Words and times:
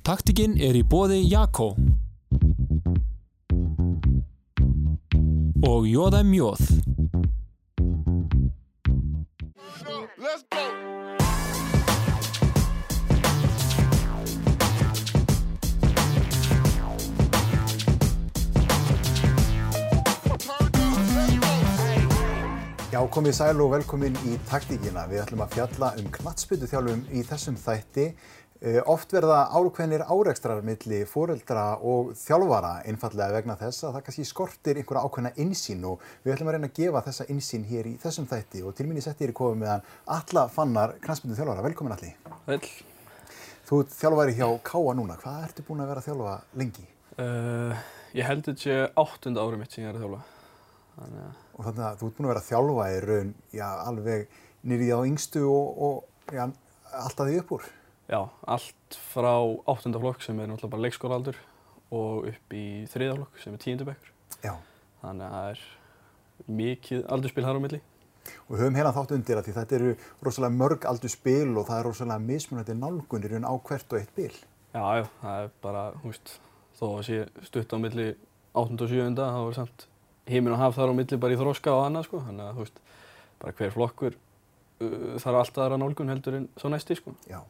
Taktikinn 0.00 0.56
er 0.56 0.78
í 0.78 0.82
bóði 0.82 1.20
Jakko 1.28 1.74
og 5.68 5.86
Jóðæm 5.86 6.32
Jóð. 6.38 6.64
Let's 10.22 10.44
go. 10.50 10.92
Já, 22.92 23.00
komið 23.08 23.32
sæl 23.32 23.60
og 23.64 23.70
velkomin 23.72 24.16
í 24.28 24.34
taktíkina. 24.50 25.06
Við 25.08 25.22
ætlum 25.22 25.40
að 25.46 25.54
fjalla 25.54 25.88
um 25.96 26.10
knatsbyttu 26.12 26.66
þjálfum 26.68 27.00
í 27.08 27.22
þessum 27.24 27.56
þætti. 27.56 28.04
Uh, 28.62 28.76
oft 28.86 29.10
verða 29.10 29.48
ákveðnir 29.50 30.04
áreikstrar 30.06 30.60
milli 30.62 31.00
foreldra 31.10 31.64
og 31.82 32.12
þjálfara 32.14 32.84
einfallega 32.86 33.34
vegna 33.34 33.56
þess 33.58 33.88
að 33.88 33.96
það 33.96 34.04
kannski 34.06 34.26
skortir 34.28 34.78
einhverja 34.78 35.02
ákveðna 35.08 35.32
insýn 35.42 35.82
og 35.88 36.04
við 36.22 36.36
ætlum 36.36 36.50
að 36.52 36.54
reyna 36.54 36.68
að 36.70 36.76
gefa 36.78 37.02
þessa 37.08 37.26
insýn 37.34 37.64
hér 37.66 37.88
í 37.90 37.96
þessum 38.04 38.28
þætti 38.30 38.62
og 38.62 38.76
til 38.78 38.86
mín 38.86 39.00
í 39.00 39.02
setti 39.02 39.26
er 39.26 39.32
í 39.32 39.36
kofið 39.40 39.58
meðan 39.64 39.82
Alla 40.14 40.44
Fannar, 40.54 40.94
knatsbyttu 41.02 41.40
þjálfara. 41.40 41.64
Velkomin 41.66 41.96
Alli. 41.96 42.12
Vel, 42.46 42.60
Þú 43.66 43.80
ert 43.82 43.98
þjálfari 43.98 44.36
hjá 44.38 44.46
Káa 44.70 44.94
núna. 45.00 45.18
Hvað 45.24 45.42
ertu 45.48 45.66
búin 45.66 45.82
að 45.82 45.90
vera 45.90 46.04
að 46.04 46.08
þjálfa 46.12 46.38
lengi? 46.62 46.86
uh, 47.18 47.84
ég 48.14 48.30
held 48.30 48.46
þetta 48.46 48.62
sé 48.62 48.78
áttunda 49.02 49.42
árið 49.42 49.64
mitt 49.64 49.74
sem 49.74 49.82
ég 49.82 49.90
er 49.90 49.98
að 49.98 50.06
þjálfa. 50.06 50.22
Þannig 51.02 51.26
að, 51.26 51.36
Og 51.52 51.66
þannig 51.66 51.84
að 51.90 51.98
þú 51.98 52.06
ert 52.06 52.16
búin 52.20 52.26
að 52.30 52.34
vera 52.36 52.46
að 52.46 52.50
þjálfa 52.52 52.86
í 52.94 52.98
raun, 53.10 53.34
já, 53.58 53.68
alveg 53.90 54.40
nýrið 54.70 54.94
á 54.94 54.98
yngstu 55.10 55.42
og, 55.50 55.86
og 55.90 56.36
já, 56.38 56.44
alltaf 57.02 57.26
því 57.26 57.40
upp 57.42 57.56
úr. 57.58 57.72
Já, 58.12 58.20
allt 58.54 58.98
frá 59.12 59.32
áttunda 59.72 60.00
flokk 60.02 60.24
sem 60.24 60.38
er 60.40 60.50
náttúrulega 60.50 60.74
bara 60.74 60.84
leikskólaaldur 60.86 61.38
og 61.92 62.28
upp 62.32 62.56
í 62.56 62.66
þriða 62.92 63.16
flokk 63.20 63.40
sem 63.40 63.56
er 63.56 63.62
tíundabekkur. 63.64 64.12
Já. 64.42 64.52
Þannig 65.02 65.26
að 65.26 65.38
það 65.38 65.48
er 65.52 65.64
mikið 66.62 67.02
aldurspil 67.16 67.46
þar 67.46 67.58
á 67.58 67.64
milli. 67.64 67.80
Og 68.46 68.54
við 68.54 68.62
höfum 68.62 68.76
hérna 68.78 68.94
þátt 68.94 69.14
undir 69.16 69.38
að 69.38 69.46
því 69.48 69.54
þetta 69.56 69.76
eru 69.78 69.92
rosalega 70.22 70.54
mörg 70.54 70.84
aldur 70.88 71.12
spil 71.12 71.56
og 71.56 71.66
það 71.68 71.78
er 71.78 71.86
rosalega 71.88 72.24
mismunandi 72.26 72.76
nálgunir 72.78 73.38
á 73.42 73.54
hvert 73.66 73.94
og 73.94 73.98
eitt 73.98 74.12
bil. 74.16 74.34
Já, 74.72 74.84
já, 74.96 75.06
það 75.20 75.38
er 75.44 75.48
bara, 75.64 75.86
hú 76.00 76.12
veist, 76.12 76.34
þó 76.78 76.84
að 76.90 77.02
sé 77.08 77.18
stutt 77.48 77.74
á 77.74 77.78
milli 77.82 78.06
áttunda 78.52 78.86
og 78.86 78.92
sjöunda, 78.92 79.26
þá 79.34 79.40
er 79.42 79.56
samt 79.58 79.86
heiminn 80.30 80.54
og 80.54 80.62
haf 80.62 80.76
þar 80.78 80.94
á 80.94 80.98
milli 81.00 81.18
bara 81.20 81.34
í 81.34 81.40
þróska 81.40 81.74
og 81.74 81.86
annað, 81.88 82.06
sko. 82.08 82.22
Þannig 82.28 82.46
að, 82.46 82.54
hú 82.56 82.64
veist, 82.64 82.78
bara 83.42 83.56
hver 83.58 83.74
flokkur 83.74 84.16
uh, 84.16 85.18
þarf 85.18 85.40
alltaf 85.42 85.64
aðra 85.66 85.80
nálgun 85.82 86.14
heldur 86.14 86.38
en 86.38 86.48
svo 86.60 86.72
næsti, 86.72 86.96
sko. 87.00 87.16
Já. 87.28 87.42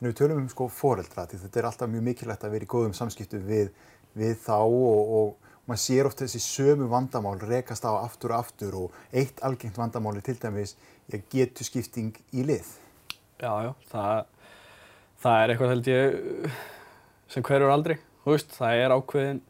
En 0.00 0.08
við 0.08 0.18
tölum 0.20 0.42
um 0.42 0.50
sko 0.50 0.68
foreldra 0.72 1.26
þetta 1.30 1.60
er 1.60 1.68
alltaf 1.68 1.90
mjög 1.90 2.06
mikilvægt 2.08 2.44
að 2.46 2.54
vera 2.56 2.66
í 2.66 2.70
góðum 2.74 2.94
samskiptu 2.96 3.40
við, 3.42 3.72
við 4.18 4.36
þá 4.44 4.58
og, 4.60 5.14
og 5.18 5.44
maður 5.68 5.80
sér 5.80 6.08
oft 6.08 6.20
þessi 6.20 6.42
sömu 6.44 6.88
vandamál 6.92 7.38
rekast 7.40 7.86
á 7.88 7.92
aftur 7.96 8.34
og 8.34 8.44
aftur 8.44 8.76
og 8.82 8.98
eitt 9.16 9.40
algengt 9.46 9.78
vandamál 9.80 10.16
er 10.18 10.26
til 10.26 10.36
dæmis 10.40 10.76
ja, 11.08 11.18
getu 11.32 11.64
skipting 11.64 12.12
í 12.36 12.44
lið. 12.44 12.68
Já, 13.40 13.50
já, 13.64 13.72
það, 13.90 14.12
það 15.24 15.40
er 15.40 15.52
eitthvað 15.52 15.74
held 15.74 15.90
ég 15.90 16.14
uh, 16.20 16.62
sem 17.32 17.44
hverjur 17.44 17.72
aldrei, 17.72 17.96
þú 18.24 18.36
veist, 18.36 18.54
það 18.54 18.84
er 18.84 18.94
ákveðin, 18.94 19.42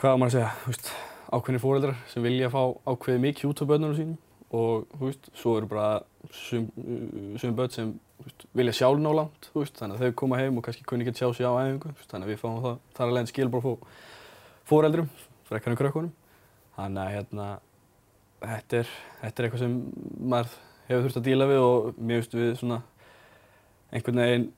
hvað 0.00 0.18
maður 0.18 0.30
að 0.30 0.36
segja, 0.38 0.52
þú 0.62 0.72
veist, 0.72 0.92
ákveðinir 1.32 1.64
fóreldrar 1.66 2.02
sem 2.12 2.26
vilja 2.26 2.52
fá 2.52 2.62
ákveðið 2.88 3.24
mikið 3.26 3.52
út 3.52 3.62
á 3.62 3.70
börnunum 3.70 3.98
sínum 4.00 4.20
og, 4.52 4.86
þú 4.94 5.04
veist, 5.08 5.28
svo 5.38 5.56
eru 5.58 5.68
bara 5.70 6.02
sum, 6.36 6.68
uh, 6.78 7.36
sum 7.40 7.54
börn 7.56 7.72
sem 7.72 7.92
veist, 8.22 8.46
vilja 8.56 8.76
sjálf 8.76 9.00
ná 9.02 9.10
langt, 9.16 9.50
þú 9.52 9.62
veist, 9.64 9.76
þannig 9.80 9.98
að 9.98 10.06
þau 10.06 10.18
koma 10.22 10.40
heim 10.40 10.58
og 10.60 10.66
kannski 10.66 10.86
kunni 10.88 11.06
ekki 11.06 11.14
að 11.14 11.20
sjá 11.22 11.38
sig 11.38 11.48
á 11.48 11.52
æfingu, 11.56 11.92
veist, 11.96 12.10
þannig 12.12 12.28
að 12.28 12.34
við 12.34 12.42
fáum 12.42 12.58
það, 12.66 12.80
þar 12.98 13.06
að 13.06 13.14
leiðin 13.16 13.32
skilbár 13.32 13.64
fó 13.64 13.72
fóreldrum, 14.68 15.08
frekar 15.48 15.74
en 15.74 15.80
krökkunum, 15.80 16.12
þannig 16.76 17.02
að 17.02 17.14
hérna, 17.16 17.48
þetta 18.42 18.82
er, 18.82 18.94
þetta 19.22 19.42
er 19.42 19.48
eitthvað 19.48 19.64
sem 19.64 19.78
maður 20.32 20.58
hefur 20.88 21.06
þurft 21.06 21.20
að 21.20 21.28
díla 21.28 21.48
við 21.50 21.62
og 21.66 21.92
mér 21.98 22.20
finnst 22.22 22.36
við 22.36 22.52
svona 22.60 22.80
einhvern 23.92 24.22
veginn 24.22 24.48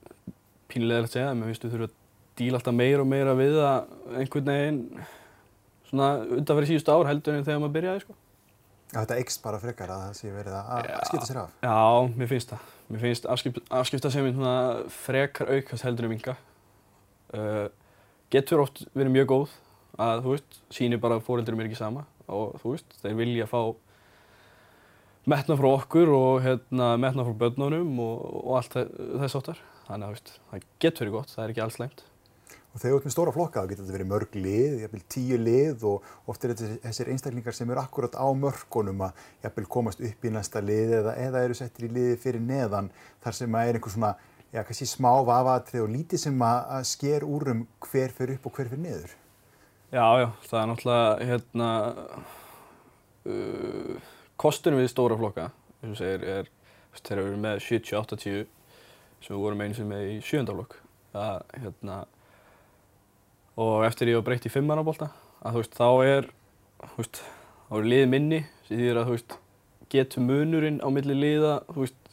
pínulega 0.71 1.05
að 1.05 1.11
segja 1.13 1.29
það, 1.29 1.37
mér 1.39 1.51
finnst 1.51 1.65
við 1.65 1.75
þurfum 1.75 1.89
að 1.89 2.01
díla 2.35 2.59
alltaf 2.59 2.75
meira 2.75 3.03
og 3.03 3.09
meira 3.09 3.35
við 3.37 3.57
það 3.59 4.19
einhvern 4.21 4.51
veginn 4.51 4.81
svona 5.89 6.09
undanfæri 6.37 6.71
síðustu 6.71 6.95
ár 6.95 7.09
heldur 7.09 7.37
en 7.37 7.45
þegar 7.47 7.61
maður 7.63 7.75
byrjaði 7.77 8.03
sko. 8.03 8.15
Já, 8.95 9.01
þetta 9.03 9.17
eikst 9.19 9.41
bara 9.43 9.59
frekar 9.59 9.91
að 9.91 10.03
það 10.05 10.13
sé 10.21 10.29
verið 10.31 10.53
að, 10.55 10.89
skipta 11.09 11.27
sér 11.27 11.39
af. 11.41 11.55
Já, 11.65 12.15
mér 12.15 12.29
finnst 12.31 12.53
það. 12.53 12.69
Mér 12.93 13.01
finnst 13.03 13.25
afskip, 13.33 13.57
afskipta 13.75 14.11
sem 14.13 14.29
frekar 15.03 15.51
aukast 15.51 15.83
heldur 15.83 16.07
en 16.07 16.13
minga. 16.15 16.35
Uh, 17.35 17.65
getur 18.31 18.61
oft 18.63 18.85
verið 18.95 19.11
mjög 19.17 19.27
góð 19.33 19.55
að 20.05 20.21
þú 20.23 20.31
veist, 20.35 20.59
sýnir 20.77 21.01
bara 21.03 21.17
að 21.19 21.25
fóreldurum 21.27 21.59
er 21.63 21.67
ekki 21.69 21.79
sama 21.79 22.05
og 22.31 22.55
þú 22.63 22.71
veist, 22.77 22.95
þeir 23.03 23.17
vilja 23.19 23.45
fá 23.51 23.59
metna 25.29 25.57
frá 25.59 25.67
okkur 25.73 26.11
og 26.15 26.43
hérna, 26.45 26.91
metna 27.01 27.25
frá 27.25 27.35
börnunum 27.43 27.99
og, 28.03 28.25
og 28.45 28.57
allt 28.59 28.75
þe- 28.77 28.89
þess 29.23 29.37
áttar. 29.41 29.61
Þannig 29.87 30.05
að 30.05 30.11
þú 30.11 30.15
veist, 30.17 30.33
það 30.51 30.65
getur 30.85 31.03
verið 31.05 31.15
gott, 31.19 31.33
það 31.35 31.43
er 31.45 31.53
ekki 31.53 31.63
alls 31.65 31.77
slæmt. 31.79 32.03
Og 32.75 32.81
þegar 32.81 32.91
þú 32.91 32.97
ert 32.99 33.05
með 33.07 33.13
stóra 33.13 33.31
flokka 33.31 33.61
þá 33.61 33.69
getur 33.69 33.85
þetta 33.85 33.95
verið 33.95 34.09
mörg 34.11 34.33
lið, 34.35 34.73
jafnvel 34.83 35.03
tíu 35.13 35.37
lið 35.39 35.83
og 35.87 36.07
oft 36.27 36.43
er 36.43 36.51
þetta 36.51 36.79
þessir 36.83 37.11
einstaklingar 37.13 37.55
sem 37.55 37.69
eru 37.71 37.79
akkurat 37.79 38.17
á 38.19 38.27
mörkunum 38.35 39.03
að 39.07 39.21
jafnvel 39.45 39.67
komast 39.71 40.01
upp 40.03 40.25
í 40.27 40.31
næsta 40.35 40.59
lið 40.59 40.95
eða, 40.97 41.13
eða 41.23 41.43
eru 41.47 41.55
settir 41.55 41.87
í 41.87 41.91
liði 41.95 42.17
fyrir 42.19 42.43
neðan 42.43 42.89
þar 43.23 43.37
sem 43.37 43.55
að 43.55 43.69
er 43.69 43.79
einhver 43.79 43.93
svona, 43.93 44.09
já 44.51 44.59
kannski 44.67 44.89
smá 44.91 45.07
vafatrið 45.29 45.85
og 45.85 45.93
lítið 45.93 46.23
sem 46.25 46.43
að, 46.49 46.59
að 46.75 46.89
sker 46.91 47.27
úr 47.29 47.47
um 47.53 47.61
hver 47.87 48.15
fyrir 48.17 48.35
upp 48.35 48.49
og 48.49 48.59
hver 48.59 48.71
fyrir 48.73 48.83
niður. 48.83 49.15
Já, 49.95 50.05
já, 50.19 50.27
það 50.49 50.59
er 50.59 50.67
náttúrulega 50.73 51.29
hérna 51.29 51.69
uh, 53.31 54.09
kostunum 54.35 54.81
við 54.81 54.91
stóra 54.91 55.15
flokka 55.19 55.47
eins 55.79 55.93
og 55.93 56.01
segir 56.01 56.27
er 56.27 56.49
þú 56.49 56.97
veist, 56.97 57.07
þeir 57.07 57.21
eru 57.21 57.39
með 57.39 57.63
70-80 57.69 58.43
sem 59.23 59.31
við 59.31 59.41
vorum 59.45 59.63
einu 59.63 59.77
sem 59.77 59.87
með 59.89 60.09
í 60.09 60.17
sjöndaflokk 60.25 60.75
það 61.15 61.55
hérna 61.63 61.97
og 63.55 63.85
eftir 63.87 64.11
ég 64.11 64.19
var 64.19 64.25
breytt 64.27 64.47
í 64.47 64.51
fimmannabólta 64.51 65.09
að 65.45 65.55
þú 65.55 65.63
veist 65.63 65.77
þá 65.77 65.89
er 66.05 66.29
þú 66.81 66.97
veist 66.99 67.21
þá 67.21 67.77
er 67.79 67.89
liðið 67.91 68.11
minni 68.11 68.41
sem 68.67 68.79
þýðir 68.79 68.99
að 69.01 69.07
þú 69.07 69.15
veist 69.15 69.37
getur 69.95 70.25
munurinn 70.25 70.81
á 70.83 70.87
milli 70.91 71.15
liða 71.15 71.55
þú 71.69 71.85
veist 71.85 72.11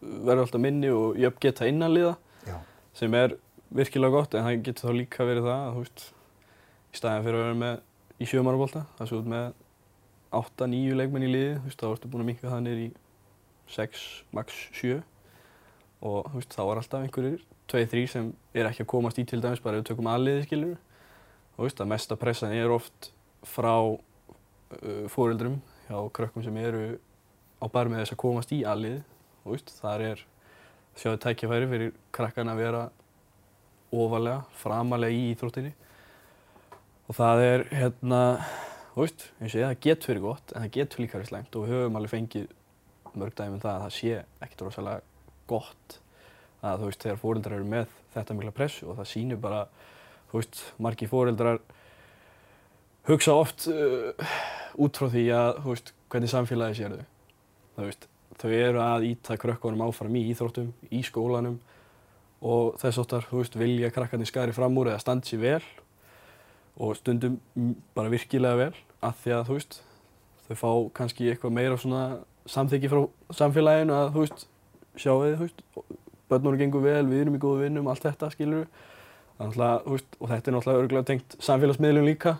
verður 0.00 0.44
alltaf 0.44 0.62
minni 0.62 0.90
og 0.94 1.18
jöfn 1.18 1.42
geta 1.42 1.68
innan 1.70 1.94
liða 1.94 2.14
Já. 2.46 2.56
sem 2.94 3.14
er 3.18 3.36
virkilega 3.74 4.14
gott 4.14 4.34
en 4.34 4.46
það 4.46 4.62
getur 4.68 4.90
þá 4.90 4.98
líka 5.00 5.26
verið 5.28 5.48
það 5.48 5.64
að 5.64 5.74
þú 5.74 5.84
veist 5.84 6.04
í 6.88 7.00
staðin 7.00 7.26
fyrir 7.26 7.40
að 7.40 7.46
vera 7.46 7.58
með 7.62 7.82
í 8.18 8.28
sjömanabólta 8.28 8.84
það 8.98 9.16
út 9.18 9.32
með 9.34 9.48
8-9 10.38 10.96
leikmenn 10.98 11.24
í 11.24 11.30
liði, 11.32 11.52
þú 11.56 11.68
veist, 11.70 11.80
þá 11.80 11.88
ertu 11.88 12.10
búin 12.12 12.24
að 12.24 12.28
minka 12.28 12.50
það 12.50 12.64
niður 12.66 12.80
í 12.82 12.88
6, 13.72 14.02
max 14.36 14.58
7 14.76 14.98
og 16.04 16.28
veist, 16.34 16.54
þá 16.54 16.62
er 16.64 16.80
alltaf 16.82 17.04
einhverjir 17.04 17.40
2-3 17.70 18.04
sem 18.12 18.30
er 18.54 18.68
ekki 18.68 18.84
að 18.84 18.92
komast 18.92 19.18
í 19.18 19.26
til 19.28 19.40
dæmis 19.42 19.62
bara 19.64 19.78
ef 19.78 19.84
við 19.84 19.90
tökum 19.90 20.10
aðliði 20.12 20.46
skilur 20.46 20.76
og 21.56 21.66
veist, 21.66 21.80
að 21.82 21.90
mesta 21.90 22.18
pressan 22.20 22.54
er 22.54 22.70
oft 22.70 23.10
frá 23.46 23.74
uh, 23.82 25.04
fóreldrum 25.10 25.58
hjá 25.88 25.98
krökkum 26.14 26.44
sem 26.46 26.56
eru 26.62 26.84
á 27.58 27.66
bar 27.72 27.90
með 27.90 28.04
þess 28.04 28.14
að 28.14 28.22
komast 28.22 28.54
í 28.54 28.62
aðliði 28.68 29.02
og 29.42 29.54
veist, 29.56 29.74
þar 29.80 30.06
er 30.12 30.24
sjáðu 30.98 31.20
tækjafæri 31.24 31.68
fyrir 31.70 31.92
krakkan 32.14 32.50
að 32.52 32.62
vera 32.62 32.86
ofalega, 33.94 34.42
framalega 34.58 35.14
í 35.14 35.28
íþróttinni. 35.32 35.72
Og 37.08 37.16
það 37.16 37.44
er 37.44 37.64
hérna, 37.72 38.22
veist, 38.96 39.28
eins 39.38 39.54
og 39.54 39.62
ég, 39.62 39.68
það 39.70 39.84
getur 39.86 40.12
verið 40.12 40.26
gott 40.26 40.52
en 40.54 40.64
það 40.64 40.74
getur 40.76 41.02
líka 41.02 41.18
verið 41.18 41.30
slæmt. 41.30 41.56
Og 41.56 41.64
við 41.64 41.76
höfum 41.76 42.00
alveg 42.00 42.14
fengið 42.14 42.50
mörg 43.18 43.38
dæmi 43.38 43.56
um 43.56 43.62
það 43.62 43.74
að 43.74 43.84
það 43.86 43.94
sé 43.96 44.18
ekkert 44.44 44.66
rosalega 44.66 45.07
gott 45.48 45.98
að 46.64 46.82
þú 46.82 46.90
veist, 46.90 47.02
þegar 47.04 47.20
fóreldrar 47.22 47.58
eru 47.58 47.68
með 47.70 47.96
þetta 48.14 48.36
mikla 48.36 48.54
pressu 48.54 48.88
og 48.88 48.98
það 48.98 49.10
sýnir 49.12 49.40
bara, 49.42 49.64
þú 50.30 50.40
veist, 50.40 50.62
margi 50.82 51.08
fóreldrar 51.10 51.60
hugsa 53.08 53.36
oft 53.38 53.68
uh, 53.70 54.12
út 54.78 54.98
frá 54.98 55.08
því 55.12 55.24
að, 55.34 55.50
þú 55.62 55.74
veist, 55.74 55.92
hvernig 56.12 56.32
samfélagi 56.32 56.78
sér 56.80 56.96
þau. 56.96 57.06
Þú 57.78 57.86
veist, 57.86 58.08
þau 58.38 58.52
eru 58.52 58.82
að 58.82 59.08
íta 59.12 59.38
krökkunum 59.40 59.84
áfram 59.86 60.18
í 60.18 60.24
íþróttum, 60.32 60.72
í 60.90 61.02
skólanum 61.06 61.58
og 62.38 62.78
þess 62.82 63.02
áttar, 63.02 63.26
þú 63.30 63.42
veist, 63.42 63.58
vilja 63.58 63.92
krakkarnir 63.94 64.30
skari 64.30 64.54
fram 64.54 64.76
úr 64.78 64.92
eða 64.92 65.02
standi 65.02 65.30
sér 65.30 65.42
vel 65.42 65.62
og 66.78 66.94
stundum 66.98 67.38
bara 67.96 68.10
virkilega 68.12 68.58
vel 68.60 68.74
af 69.02 69.18
því 69.22 69.34
að, 69.34 69.46
þú 69.48 69.56
veist, 69.56 69.80
þau 70.46 70.58
fá 70.58 70.70
kannski 71.00 71.30
eitthvað 71.32 71.56
meira 71.56 71.78
svona 71.80 72.04
samþyggi 72.48 72.90
frá 72.92 73.00
samfélaginu 73.40 73.96
að, 73.96 74.12
þú 74.14 74.24
veist, 74.24 74.46
sjáu 74.96 75.18
þið, 75.24 75.50
börnunum 76.28 76.60
gengur 76.60 76.84
vel, 76.84 77.04
við 77.08 77.24
erum 77.24 77.38
í 77.38 77.42
góðu 77.42 77.64
vinnum, 77.64 77.88
allt 77.90 78.06
þetta, 78.06 78.30
skilur 78.34 78.64
við. 78.64 78.86
Og 79.38 80.30
þetta 80.30 80.50
er 80.50 80.54
náttúrulega 80.56 80.82
örgulega 80.82 81.08
tengt 81.12 81.36
samfélagsmiðlum 81.44 82.08
líka, 82.08 82.38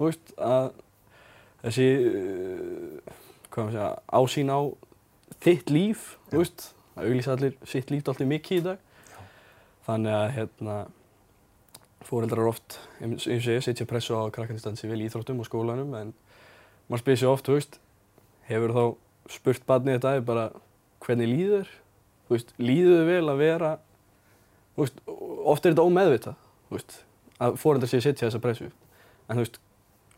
veist, 0.00 0.34
að 0.36 0.72
þessi, 1.62 1.86
maður 3.54 3.70
segja, 3.72 3.86
ásýn 4.20 4.52
á 4.52 4.60
þitt 5.44 5.72
líf, 5.72 6.10
veist, 6.34 6.68
að 6.94 7.08
auglýsa 7.08 7.36
allir 7.36 7.56
sitt 7.68 7.94
líf 7.94 8.04
alltaf 8.08 8.28
mikið 8.28 8.60
í 8.60 8.66
dag. 8.68 8.82
þannig 9.84 10.14
að 10.16 10.30
hérna 10.32 10.74
fóreldrar 12.04 12.48
oft, 12.48 12.78
eins 13.04 13.26
og 13.28 13.50
ég 13.52 13.64
setja 13.64 13.86
pressu 13.88 14.16
á 14.16 14.32
krakkandistansi 14.32 14.88
vel 14.88 15.02
í 15.02 15.08
íþróttum 15.08 15.42
og 15.42 15.48
skólanum 15.48 15.92
en 15.98 16.12
maður 16.88 17.02
spyrir 17.02 17.20
sér 17.20 17.32
oft, 17.32 17.48
veist 17.52 17.78
hefur 18.48 18.72
þá 18.76 18.84
spurt 19.34 19.66
barnið 19.68 19.98
þetta 19.98 20.24
bara 20.24 20.46
hvernig 21.04 21.30
líður 21.30 21.70
þú 22.26 22.36
veist, 22.36 22.54
líður 22.58 23.00
þau 23.00 23.10
vel 23.10 23.32
að 23.32 23.42
vera 23.44 23.72
þú 24.74 24.84
veist, 24.84 25.04
oft 25.54 25.64
er 25.64 25.74
þetta 25.74 25.86
ómeðvitað 25.88 26.36
þú 26.68 26.78
veist, 26.78 26.98
að 27.38 27.60
fóreldrar 27.62 27.92
séu 27.92 28.00
að 28.00 28.06
setja 28.08 28.28
þessa 28.28 28.42
pressu 28.44 28.68
en 28.70 29.38
þú 29.38 29.42
veist, 29.44 29.58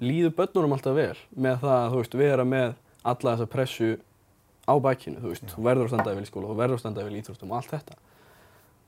líður 0.03 0.37
börnunum 0.41 0.77
alltaf 0.77 0.97
vel 0.97 1.17
með 1.35 1.63
það 1.65 1.79
að 1.79 1.93
þú 1.93 2.03
veist, 2.03 2.19
vera 2.21 2.47
með 2.49 2.77
alla 3.07 3.37
þessa 3.37 3.51
pressu 3.53 3.95
á 4.67 4.75
bækinu, 4.83 5.23
þú 5.23 5.31
veist, 5.31 5.47
þú 5.55 5.65
verður 5.67 5.87
að 5.87 5.93
standa 5.95 6.15
vel 6.17 6.27
í 6.27 6.29
skóla, 6.29 6.51
þú 6.51 6.59
verður 6.59 6.77
að 6.77 6.83
standa 6.83 7.07
vel 7.07 7.15
í 7.15 7.21
íþróttum 7.23 7.53
og 7.53 7.61
allt 7.61 7.73
þetta. 7.73 7.97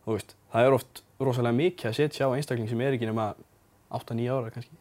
Þú 0.05 0.17
veist, 0.17 0.35
það 0.53 0.67
er 0.67 0.77
oft 0.79 1.03
rosalega 1.23 1.59
mikið 1.59 1.91
að 1.91 1.97
setja 2.01 2.27
á 2.27 2.35
einstakling 2.35 2.71
sem 2.71 2.83
er 2.83 2.97
ekki 2.97 3.09
nema 3.09 3.29
8-9 3.95 4.29
ára 4.35 4.53
kannski. 4.55 4.79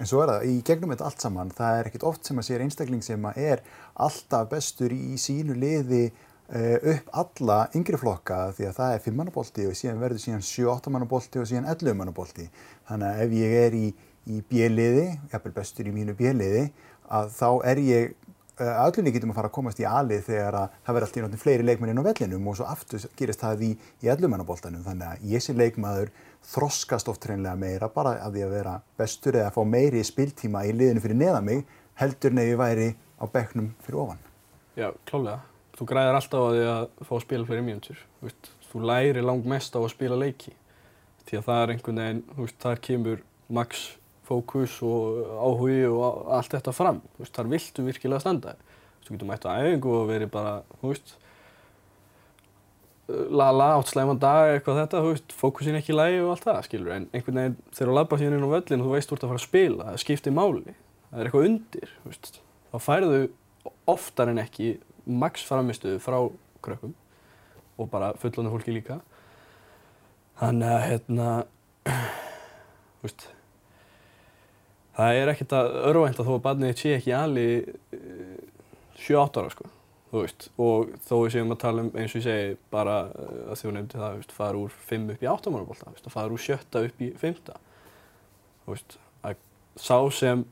En 0.00 0.08
svo 0.08 0.22
er 0.22 0.32
það, 0.32 0.46
í 0.48 0.54
gegnum 0.64 0.94
þetta 0.94 1.08
allt 1.10 1.24
saman, 1.26 1.52
það 1.52 1.78
er 1.78 1.90
ekkit 1.90 2.06
oft 2.08 2.28
sem 2.28 2.40
að 2.40 2.46
sér 2.48 2.64
einstakling 2.64 3.04
sem 3.04 3.26
að 3.28 3.40
er 3.44 3.64
alltaf 4.06 4.48
bestur 4.54 4.94
í 4.96 5.18
sínu 5.20 5.56
liði 5.58 6.06
upp 6.52 7.12
alla 7.22 7.58
yngri 7.78 7.96
flokka 7.96 8.38
því 8.52 8.66
að 8.68 8.78
það 8.78 8.94
er 8.94 9.04
5 9.06 9.18
mannabolti 9.18 9.66
og 9.68 9.76
síðan 9.78 10.00
verður 10.02 10.20
síðan 10.20 10.42
7-8 10.44 10.92
mannabolti 10.92 11.40
og 11.40 11.46
síðan 11.48 11.68
11 11.72 11.96
mannabolti. 11.96 12.48
Þannig 12.88 13.08
að 13.08 13.22
ef 13.24 13.36
ég 13.38 13.54
er 13.62 13.76
í, 13.78 13.86
í 14.28 14.40
bjeliði, 14.50 15.06
jafnvel 15.32 15.54
bestur 15.56 15.88
í 15.88 15.94
mínu 15.94 16.16
bjeliði, 16.18 16.66
að 17.12 17.32
þá 17.38 17.48
er 17.72 17.80
ég 17.86 18.12
uh, 18.60 18.74
öllunni 18.84 19.12
getum 19.14 19.32
að 19.32 19.38
fara 19.40 19.50
að 19.50 19.56
komast 19.56 19.80
í 19.80 19.86
alið 19.88 20.26
þegar 20.28 20.58
að 20.60 20.74
það 20.74 20.96
verður 20.96 21.06
alltaf 21.06 21.20
í 21.20 21.24
náttúrulega 21.24 21.44
fleiri 21.44 21.66
leikmenn 21.68 21.92
inn 21.92 22.02
á 22.02 22.08
vellinum 22.08 22.50
og 22.50 22.58
svo 22.58 22.68
aftur 22.68 23.06
gerist 23.18 23.44
það 23.44 23.64
í, 23.68 23.70
í 24.04 24.10
11 24.12 24.32
mannaboltanum. 24.32 24.82
Þannig 24.86 25.08
að 25.08 25.30
ég 25.32 25.44
sé 25.44 25.56
leikmaður 25.56 26.12
þroskast 26.52 27.08
oft 27.12 27.28
hreinlega 27.28 27.56
meira 27.58 27.88
bara 27.92 28.16
af 28.20 28.34
því 28.34 28.44
að 28.46 28.58
vera 28.58 28.74
bestur 28.98 29.38
eða 29.38 29.52
að 29.52 29.56
fá 29.56 29.72
meiri 29.76 30.02
spiltíma 30.06 30.66
í 30.68 30.74
liðinu 30.76 31.04
fyrir 31.04 31.20
neða 31.22 31.40
mig 31.44 31.64
heldur 32.00 32.34
nefn 32.34 32.52
ég 32.52 32.60
væri 32.60 32.92
á 33.20 33.24
bekknum 33.30 33.72
fyrir 33.86 34.04
ofan. 34.04 34.22
Já, 34.76 34.90
klálega. 35.06 35.51
Þú 35.78 35.88
græðir 35.88 36.18
alltaf 36.18 36.44
á 36.44 36.48
því 36.52 36.66
að 36.72 36.82
fá 37.08 37.12
að 37.16 37.24
spila 37.24 37.48
fyrir 37.48 37.66
mínútur. 37.66 38.02
Þú 38.72 38.84
læri 38.88 39.24
langt 39.24 39.48
mest 39.48 39.76
á 39.76 39.80
að 39.80 39.92
spila 39.94 40.18
leiki. 40.20 40.52
Því 41.28 41.38
að 41.38 41.48
það 41.48 41.62
er 41.62 41.72
einhvern 41.74 42.02
veginn, 42.02 42.22
veist, 42.36 42.58
þar 42.60 42.82
kemur 42.84 43.24
max 43.52 43.82
fókus 44.26 44.76
og 44.86 45.22
áhugi 45.38 45.82
og 45.88 46.30
allt 46.36 46.54
þetta 46.56 46.76
fram. 46.76 47.02
Veist, 47.18 47.34
þar 47.36 47.50
viltu 47.52 47.86
virkilega 47.86 48.22
standa. 48.22 48.56
Þú 49.02 49.16
getur 49.16 49.30
mætt 49.30 49.48
á 49.48 49.56
æfingu 49.58 49.96
og 49.96 50.08
verið 50.10 50.32
bara, 50.34 50.54
þú 50.80 50.92
veist, 50.92 51.16
la-la, 53.08 53.72
átt 53.78 53.90
slæman 53.90 54.20
dag, 54.22 54.54
eitthvað 54.54 54.78
þetta, 54.82 55.02
þú 55.02 55.10
veist, 55.12 55.34
fókusin 55.36 55.78
ekki 55.78 55.92
í 55.92 55.96
lægi 55.96 56.20
og 56.22 56.30
allt 56.34 56.46
það, 56.46 56.60
skilur, 56.68 56.92
en 56.94 57.08
einhvern 57.10 57.40
veginn 57.40 57.56
þegar 57.74 57.90
þú 57.90 57.96
labba 57.98 58.18
síðan 58.20 58.36
inn 58.38 58.46
á 58.46 58.54
völlin 58.54 58.82
og 58.82 58.88
þú 58.88 58.94
veist 58.94 59.10
þú 59.10 59.16
ert 59.16 59.24
að 59.24 59.32
fara 59.32 59.40
að 59.40 59.46
spila, 59.46 59.88
það 59.88 60.00
skiptir 60.04 60.36
máli, 60.36 60.74
það 61.10 61.18
er 61.18 61.28
eitthvað 61.28 61.48
undir, 61.48 61.92
þú 61.98 62.12
veist, 62.12 62.30
þá 62.70 62.76
færðu 62.86 63.20
oftar 63.92 64.32
en 64.32 64.42
ekki 64.42 64.70
max 65.06 65.44
framistuðu 65.48 66.00
frá 66.02 66.18
krökkum 66.62 66.94
og 67.80 67.90
bara 67.90 68.12
fullonið 68.20 68.54
fólki 68.54 68.74
líka, 68.76 69.00
þannig 70.40 70.74
að, 70.76 70.82
hérna, 70.88 71.28
veist, 73.02 73.28
það 74.98 75.20
er 75.20 75.32
ekkert 75.32 75.54
að 75.58 75.70
örvænt 75.90 76.20
að 76.20 76.28
þó 76.28 76.34
að 76.36 76.42
barnið 76.48 76.74
sé 76.78 76.96
ekki 76.98 77.14
ali 77.16 77.46
7-8 79.02 79.42
ára, 79.42 79.54
sko 79.54 79.72
þú 80.12 80.20
veist, 80.20 80.48
og 80.60 80.90
þó 81.06 81.12
við 81.22 81.30
séum 81.32 81.54
að 81.54 81.60
tala 81.62 81.82
um 81.86 81.94
eins 81.96 82.12
og 82.12 82.18
ég 82.20 82.24
segi 82.26 82.56
bara 82.72 82.96
uh, 83.08 83.36
að 83.48 83.62
þú 83.62 83.70
nefndi 83.72 84.00
það, 84.00 84.10
þú 84.10 84.20
veist, 84.20 84.34
fara 84.36 84.58
úr 84.60 84.74
5 84.90 85.06
upp 85.14 85.22
í 85.24 85.28
8 85.32 85.52
mannabólta, 85.54 85.86
þú 85.86 85.94
veist, 85.94 86.08
að 86.08 86.16
fara 86.18 86.36
úr 86.36 86.42
7 86.44 86.82
upp 86.82 87.00
í 87.00 87.08
5. 87.22 87.38
Þú 88.66 88.74
veist, 88.74 88.96
að 89.24 89.38
sá 89.80 89.96
sem 90.12 90.42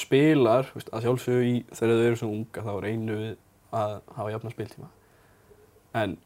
spilar, 0.00 0.70
þú 0.70 0.80
veist, 0.80 0.92
að 0.96 1.04
sjálfsögðu 1.04 1.50
í 1.50 1.58
þegar 1.76 2.00
þau 2.00 2.06
eru 2.06 2.20
svona 2.22 2.38
unga 2.38 2.64
þá 2.64 2.72
reynu 2.86 3.18
við 3.20 3.36
að 3.74 3.96
hafa 4.16 4.32
jafna 4.34 4.52
spiltíma. 4.52 4.90
En 5.96 6.16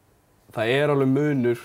það 0.53 0.73
er 0.75 0.93
alveg 0.93 1.11
munur 1.11 1.63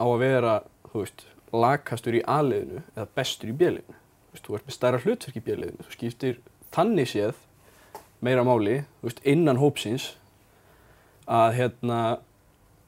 á 0.00 0.06
að 0.06 0.20
vera, 0.22 0.54
þú 0.90 1.04
veist, 1.04 1.26
lagkastur 1.50 2.16
í 2.16 2.22
A-liðinu 2.30 2.84
eða 2.94 3.08
bestur 3.18 3.50
í 3.50 3.56
B-liðinu. 3.58 3.98
Þú 4.30 4.36
veist, 4.36 4.46
þú 4.46 4.56
ert 4.56 4.68
með 4.68 4.76
stærra 4.76 5.02
hlutverk 5.02 5.38
í 5.40 5.44
B-liðinu, 5.46 5.86
þú 5.86 5.96
skiptir 5.96 6.40
þannig 6.74 7.10
séð 7.10 7.40
meira 8.22 8.44
máli, 8.46 8.82
þú 9.00 9.10
veist, 9.10 9.24
innan 9.26 9.60
hópsins 9.60 10.12
að 11.30 11.56
hérna 11.58 11.98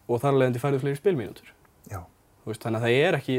og 0.09 0.23
þar 0.23 0.47
endur 0.47 0.62
færðu 0.62 0.83
fleiri 0.83 1.00
spilmínútur. 1.00 1.53
Veist, 2.43 2.65
þannig 2.65 2.81
að 2.81 2.87
það 2.89 3.00
er 3.06 3.17
ekki, 3.21 3.37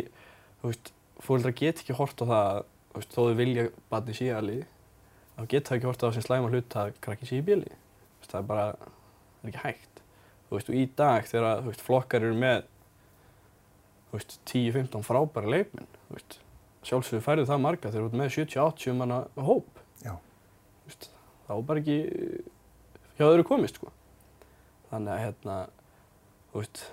þú 0.61 0.69
veist, 0.69 0.93
fólkdra 1.23 1.51
get 1.59 1.81
ekki 1.81 1.95
hort 1.97 2.21
á 2.23 2.25
það, 2.29 2.59
þú 2.91 3.01
veist, 3.01 3.15
þó 3.15 3.19
þau 3.19 3.39
vilja 3.39 3.65
barni 3.91 4.15
síðan 4.15 4.37
alveg, 4.39 4.67
þá 5.35 5.41
get 5.51 5.67
það 5.67 5.77
ekki 5.77 5.89
hort 5.89 6.03
á 6.03 6.05
það 6.05 6.13
sem 6.15 6.25
slæma 6.27 6.51
hlut 6.53 6.77
að 6.79 6.93
krakki 7.03 7.27
síðan 7.27 7.49
veist, 7.49 7.73
það 8.31 8.39
er 8.39 8.47
bara, 8.51 8.65
það 9.41 9.43
er 9.43 9.51
ekki 9.51 9.63
hægt. 9.63 10.01
Þú 10.47 10.57
veist, 10.57 10.69
og 10.69 10.77
í 10.77 10.85
dag 11.01 11.27
þegar, 11.27 11.61
þú 11.63 11.71
veist, 11.71 11.83
flokkar 11.87 12.25
eru 12.27 12.39
með, 12.39 12.65
þú 14.09 14.19
veist, 14.19 14.39
10-15 14.51 15.05
frábæra 15.07 15.53
leikmenn, 15.55 15.89
þú 16.07 16.17
veist, 16.17 16.39
sjálfsögur 16.83 17.23
færðu 17.25 17.47
það 17.49 17.63
marga 17.63 17.91
þegar 17.91 18.05
þú 18.05 18.11
ert 18.11 18.19
með 18.21 18.33
70-80 18.37 18.99
manna 18.99 19.19
hóp. 19.49 19.83
Já. 20.03 20.13
Þú 20.13 20.91
veist, 20.91 21.09
þá 21.47 21.53
bara 21.69 21.83
ekki 21.83 21.97
hjá 23.17 23.25
öðru 23.29 23.47
komist 23.47 23.79
sko. 23.79 23.93
Þannig 24.91 25.13
að 25.15 25.23
hérna, 25.23 25.57
þú 26.51 26.61
veist, 26.61 26.83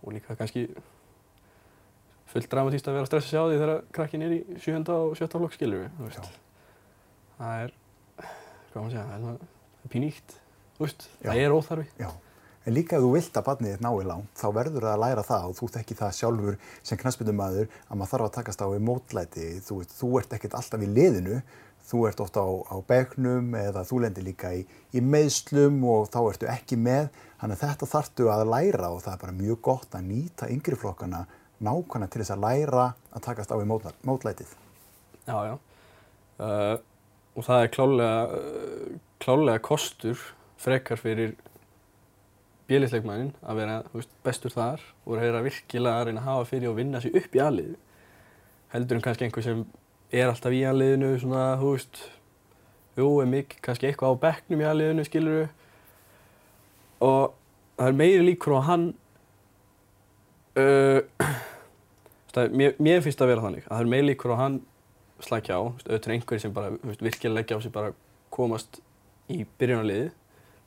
og 0.00 0.16
líka 0.16 0.38
kannski 0.38 0.68
fullt 2.30 2.50
dramatíst 2.52 2.86
að 2.86 2.96
vera 2.96 3.06
að 3.06 3.10
stressa 3.10 3.28
sig 3.28 3.42
á 3.42 3.44
því 3.48 3.56
þegar 3.58 3.80
krakkin 3.96 4.24
er 4.24 4.34
í 4.36 4.40
7. 4.62 4.78
og 4.94 5.16
7. 5.18 5.28
flokk 5.34 5.56
skilur 5.56 5.82
við, 5.82 5.90
þú 5.98 6.06
veist. 6.06 6.38
Það 7.40 7.64
er, 7.64 7.74
hvað 8.20 8.76
maður 8.76 8.94
segja, 8.94 9.06
það 9.08 9.16
er 9.16 9.24
svona 9.24 9.90
píníkt, 9.90 10.36
veist, 10.86 11.06
það 11.22 11.40
er 11.44 11.54
óþarfi. 11.54 11.88
Já. 12.00 12.10
En 12.68 12.74
líka 12.76 12.98
ef 12.98 13.04
þú 13.04 13.14
vilt 13.14 13.38
að 13.40 13.46
barnið 13.46 13.72
þitt 13.72 13.84
nái 13.86 14.04
langt, 14.04 14.32
þá 14.36 14.48
verður 14.52 14.84
það 14.84 14.92
að 14.92 15.00
læra 15.00 15.22
það 15.24 15.44
og 15.48 15.56
þú 15.56 15.68
þekki 15.76 15.96
það 15.96 16.16
sjálfur 16.18 16.56
sem 16.84 16.98
knassbyndumæður 17.00 17.70
að 17.70 17.96
maður 17.96 18.10
þarf 18.10 18.26
að 18.26 18.34
takast 18.34 18.60
á 18.60 18.66
við 18.68 18.82
mótlæti. 18.84 19.46
Þú, 19.64 19.76
veist, 19.80 19.94
þú 19.96 20.10
ert 20.20 20.34
ekkert 20.36 20.56
alltaf 20.58 20.84
í 20.84 20.88
liðinu, 20.90 21.38
þú 21.90 22.02
ert 22.10 22.20
ofta 22.20 22.44
á, 22.44 22.50
á 22.68 22.76
begnum 22.90 23.54
eða 23.56 23.84
þú 23.88 24.02
lendir 24.04 24.26
líka 24.26 24.52
í, 24.52 24.60
í 24.92 25.00
meðslum 25.00 25.78
og 25.88 26.10
þá 26.12 26.20
ertu 26.20 26.50
ekki 26.52 26.76
með. 26.76 27.08
Þannig 27.40 27.56
að 27.56 27.64
þetta 27.64 27.88
þarftu 27.94 28.28
að 28.34 28.44
læra 28.52 28.90
og 28.92 29.00
það 29.06 29.14
er 29.14 29.22
bara 29.22 29.38
mjög 29.38 29.62
gott 29.70 29.96
að 29.96 30.10
nýta 30.10 30.50
yngri 30.52 30.76
flokkana 30.76 31.22
nákvæmlega 31.64 32.12
til 32.12 32.20
þess 32.22 32.34
að 32.34 32.44
læra 32.44 32.84
að 33.10 33.24
takast 33.24 33.52
á 33.52 33.56
mótla, 33.56 33.94
mótlætið. 34.04 34.52
Já, 35.24 35.36
já. 35.48 35.54
Uh, 36.40 36.76
og 37.36 37.48
það 37.48 37.64
er 37.64 37.72
klálega, 37.72 38.20
uh, 38.36 39.00
klálega 39.20 39.64
kostur 39.64 40.20
frekar 40.60 41.00
fyrir 41.00 41.34
bjölisleikmænin 42.70 43.32
að 43.42 43.60
vera 43.62 43.76
veist, 43.94 44.12
bestur 44.24 44.54
þar 44.54 44.82
og 45.04 45.18
vera 45.18 45.42
virkilega 45.42 46.02
að 46.02 46.10
reyna 46.10 46.22
að 46.22 46.28
hafa 46.28 46.48
fyrir 46.52 46.70
og 46.70 46.76
vinna 46.78 47.00
sér 47.02 47.16
upp 47.18 47.34
í 47.34 47.42
aðliðu. 47.42 47.78
Heldur 48.74 48.98
en 48.98 49.04
kannski 49.06 49.26
einhver 49.26 49.46
sem 49.46 49.64
er 50.14 50.28
alltaf 50.30 50.54
í 50.54 50.60
aðliðinu, 50.66 51.14
svona, 51.22 51.46
þú 51.58 51.72
veist, 51.74 52.02
jú, 52.98 53.08
er 53.22 53.32
mikið, 53.32 53.62
kannski 53.66 53.88
eitthvað 53.88 54.14
á 54.14 54.22
bekknum 54.26 54.62
í 54.62 54.68
aðliðinu, 54.70 55.06
skilur 55.08 55.48
Og 57.00 57.32
það 57.78 57.86
er 57.88 57.96
meiri 57.96 58.24
líkur 58.26 58.52
á 58.52 58.56
að 58.58 58.66
hann, 58.68 58.82
uh, 60.60 61.28
er, 62.36 62.50
mér, 62.52 62.74
mér 62.76 63.00
finnst 63.00 63.20
það 63.20 63.26
að 63.26 63.32
vera 63.32 63.44
þannig, 63.46 63.64
að 63.64 63.72
það 63.72 63.84
er 63.84 63.92
meiri 63.94 64.08
líkur 64.10 64.32
á 64.32 64.34
að 64.34 64.42
hann 64.42 64.58
slækja 65.24 65.56
á, 65.56 65.62
auðvitað 65.64 65.96
er 65.96 66.14
einhverjir 66.16 66.44
sem 66.44 66.56
bara, 66.56 66.72
veist, 66.84 67.04
virkilega 67.04 67.38
leggja 67.38 67.56
á 67.56 67.60
sig 67.64 67.72
bara 67.72 67.94
komast 68.30 68.82
í 69.32 69.38
byrjunarliði, 69.60 70.10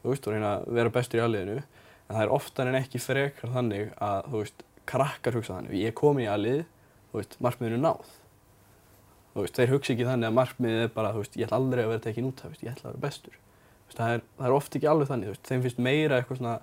þú 0.03 0.11
veist, 0.11 0.27
og 0.27 0.35
reyna 0.35 0.51
að 0.57 0.65
vera 0.77 0.91
bestur 0.93 1.19
í 1.19 1.23
aðliðinu, 1.23 1.61
en 2.03 2.15
það 2.17 2.23
er 2.25 2.33
oftar 2.35 2.69
en 2.69 2.79
ekki 2.79 3.01
frekar 3.01 3.53
þannig 3.53 3.93
að, 4.03 4.27
þú 4.27 4.41
veist, 4.43 4.65
krakkar 4.89 5.37
hugsa 5.37 5.55
þannig, 5.57 5.77
ég 5.79 5.93
er 5.93 5.95
komin 5.97 6.25
í 6.25 6.29
aðlið, 6.31 6.65
þú 7.11 7.19
veist, 7.21 7.37
markmiðinu 7.45 7.79
náð. 7.79 8.11
Þú 9.33 9.45
veist, 9.45 9.57
þeir 9.57 9.73
hugsa 9.73 9.93
ekki 9.95 10.07
þannig 10.09 10.29
að 10.29 10.37
markmiðið 10.37 10.83
er 10.83 10.93
bara, 10.93 11.13
þú 11.15 11.23
veist, 11.23 11.37
ég 11.39 11.47
ætla 11.47 11.59
aldrei 11.61 11.83
að 11.85 11.91
vera 11.93 12.03
tekin 12.03 12.29
út 12.29 12.43
þú 12.43 12.51
veist, 12.51 12.65
ég 12.65 12.73
ætla 12.73 12.89
að 12.89 12.91
vera 12.91 13.03
bestur. 13.07 13.37
Veist, 13.87 13.97
það 13.97 14.15
er, 14.17 14.23
það 14.37 14.49
er 14.49 14.57
oft 14.57 14.77
ekki 14.77 14.89
alveg 14.91 15.09
þannig, 15.09 15.29
þú 15.29 15.33
veist, 15.33 15.47
þeim 15.49 15.63
finnst 15.63 15.83
meira 15.87 16.19
eitthvað 16.19 16.41
svona 16.41 16.55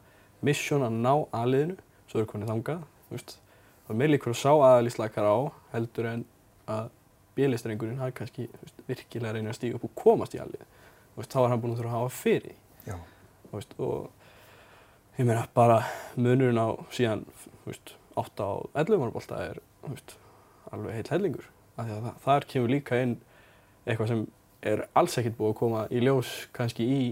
mission 0.47 0.87
að 0.87 0.99
ná 1.01 1.13
aðliðinu, 1.41 1.77
svo 2.13 2.21
er 2.21 2.31
konið 2.31 2.53
þangað, 2.53 2.85
þú 3.09 3.17
veist, 3.17 3.37
það 3.87 3.95
er 3.95 4.01
meira 4.03 4.15
líkur 4.15 4.35
að 4.35 4.41
sá 4.41 4.53
aðalíslakar 4.53 5.31
á 5.31 5.39
heldur 5.75 6.11
en 6.13 6.25
að 6.71 6.93
bílistrengurinn 7.41 8.01
har 8.03 8.15
kannski, 8.15 8.47
þú 8.53 8.67
veist, 8.67 8.83
virkilega 8.89 9.35
reynir 9.37 9.53
að 9.55 9.59
stíga 9.59 9.81
upp 9.81 9.89
og 9.89 9.97
komast 9.99 10.37
í 10.37 10.41
veist, 10.41 11.33
þá 11.33 11.41
er 11.43 11.51
hann 11.53 11.63
búinn 11.63 11.75
að 11.75 11.83
þurfa 11.83 11.91
að 11.91 11.99
hafa 11.99 12.13
fyrir, 12.15 12.57
Já. 12.87 12.97
Veist, 13.53 13.73
og 13.79 14.11
ég 15.19 15.27
meina 15.27 15.47
bara 15.55 15.81
munurinn 16.17 16.61
á 16.61 16.69
síðan, 16.95 17.25
veist, 17.67 17.95
8 18.21 18.47
á 18.47 18.51
11 18.85 19.01
mannbólta 19.01 19.41
er, 19.51 19.63
veist, 19.87 20.17
alveg 20.71 20.99
heill 20.99 21.11
hellingur. 21.15 21.49
Af 21.77 21.87
því 21.87 21.97
að 21.97 22.07
það, 22.07 22.21
þar 22.27 22.47
kemur 22.53 22.75
líka 22.75 23.03
inn 23.05 23.17
eitthvað 23.87 24.13
sem 24.13 24.25
er 24.71 24.85
alls 24.99 25.17
ekkert 25.19 25.39
búið 25.39 25.55
að 25.55 25.61
koma 25.63 25.85
í 25.89 26.03
ljós 26.05 26.33
kannski 26.57 26.87
í 26.87 27.03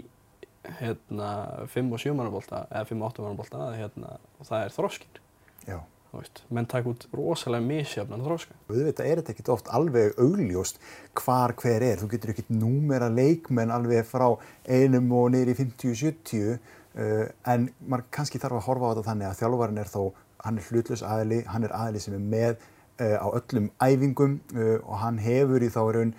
hérna 0.79 1.31
5 1.73 1.95
og 1.95 2.03
7 2.03 2.17
mannabólta 2.17 2.65
eða 2.69 2.89
5 2.91 3.03
og 3.03 3.13
8 3.13 3.25
mannabólta 3.25 3.71
hérna, 3.79 4.19
og 4.39 4.49
það 4.51 4.65
er 4.65 4.75
þroskinn. 4.75 5.23
Já. 5.69 5.79
Þú 6.19 6.25
þú 6.25 6.25
veist, 6.25 6.41
menn 6.51 6.67
taka 6.67 6.91
út 6.91 7.05
rosalega 7.15 7.63
misjafnan 7.63 8.23
þróska. 8.27 8.57
Auðvitað 8.67 9.07
er 9.07 9.21
þetta 9.21 9.33
ekkert 9.35 9.51
oft 9.55 9.69
alveg 9.71 10.17
augljóst 10.19 10.81
hvar 11.15 11.55
hver 11.61 11.85
er. 11.87 12.01
Þú 12.01 12.09
getur 12.11 12.33
ekkert 12.33 12.51
númera 12.51 13.09
leikmenn 13.13 13.71
alveg 13.71 14.07
frá 14.09 14.27
einum 14.67 15.13
og 15.15 15.37
í 15.39 15.55
50-70 15.55 16.57
uh, 16.59 17.29
en 17.47 17.69
maður 17.87 18.09
kannski 18.11 18.41
þarf 18.43 18.59
að 18.59 18.67
horfa 18.67 18.91
á 18.91 18.93
þetta 18.97 19.07
þannig 19.13 19.29
að 19.29 19.39
þjálfarinn 19.43 19.79
er 19.85 19.93
þó, 19.93 20.03
hann 20.43 20.59
er 20.59 20.69
hlutlös 20.73 21.07
aðili, 21.07 21.41
hann 21.47 21.69
er 21.69 21.77
aðili 21.79 22.03
sem 22.03 22.19
er 22.19 22.27
með 22.35 22.53
uh, 22.59 23.17
á 23.23 23.27
öllum 23.39 23.71
æfingum 23.79 24.39
uh, 24.57 24.77
og 24.83 25.03
hann 25.05 25.23
hefur 25.23 25.63
í 25.63 25.71
þá 25.71 25.83
raun 25.95 26.15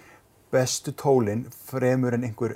bestu 0.54 0.96
tólinn 0.96 1.48
fremur 1.52 2.16
en 2.16 2.24
einhver 2.30 2.56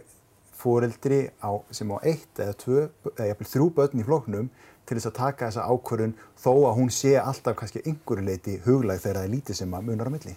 foreldri 0.63 1.25
á, 1.43 1.59
sem 1.75 1.91
á 1.91 1.99
eitt 2.07 2.39
eða 2.39 2.55
tvö, 2.61 2.85
eða 3.17 3.33
jafnvel 3.33 3.49
þrjú 3.51 3.67
börn 3.75 3.99
í 3.99 4.05
flóknum 4.07 4.53
til 4.87 4.97
þess 4.97 5.09
að 5.09 5.17
taka 5.19 5.49
þessa 5.49 5.67
ákvörðun 5.71 6.15
þó 6.43 6.51
að 6.53 6.75
hún 6.79 6.91
sé 6.93 7.13
alltaf 7.19 7.57
kannski 7.59 7.83
einhverju 7.87 8.27
leiti 8.27 8.59
huglæg 8.65 9.01
þegar 9.03 9.19
það 9.21 9.27
er 9.27 9.33
lítið 9.33 9.59
sem 9.59 9.75
að 9.77 9.87
munar 9.89 10.11
á 10.11 10.15
milli. 10.15 10.35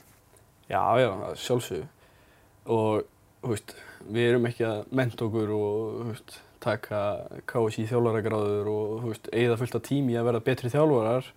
Já, 0.66 0.82
já, 0.98 1.10
sjálfsögðu. 1.42 1.88
Og, 2.76 3.06
þú 3.42 3.52
veist, 3.52 3.74
við 4.10 4.30
erum 4.30 4.48
ekki 4.50 4.66
að 4.66 4.78
menta 4.98 5.26
okkur 5.26 5.52
og, 5.56 5.98
þú 5.98 6.06
veist, 6.12 6.38
taka 6.66 7.00
KSI 7.50 7.86
þjálfaragráður 7.90 8.70
og, 8.72 8.94
þú 9.02 9.12
veist, 9.12 9.28
eigða 9.32 9.58
fullt 9.60 9.76
af 9.78 9.84
tími 9.86 10.16
að 10.18 10.30
verða 10.30 10.46
betri 10.48 10.72
þjálfarar 10.72 11.30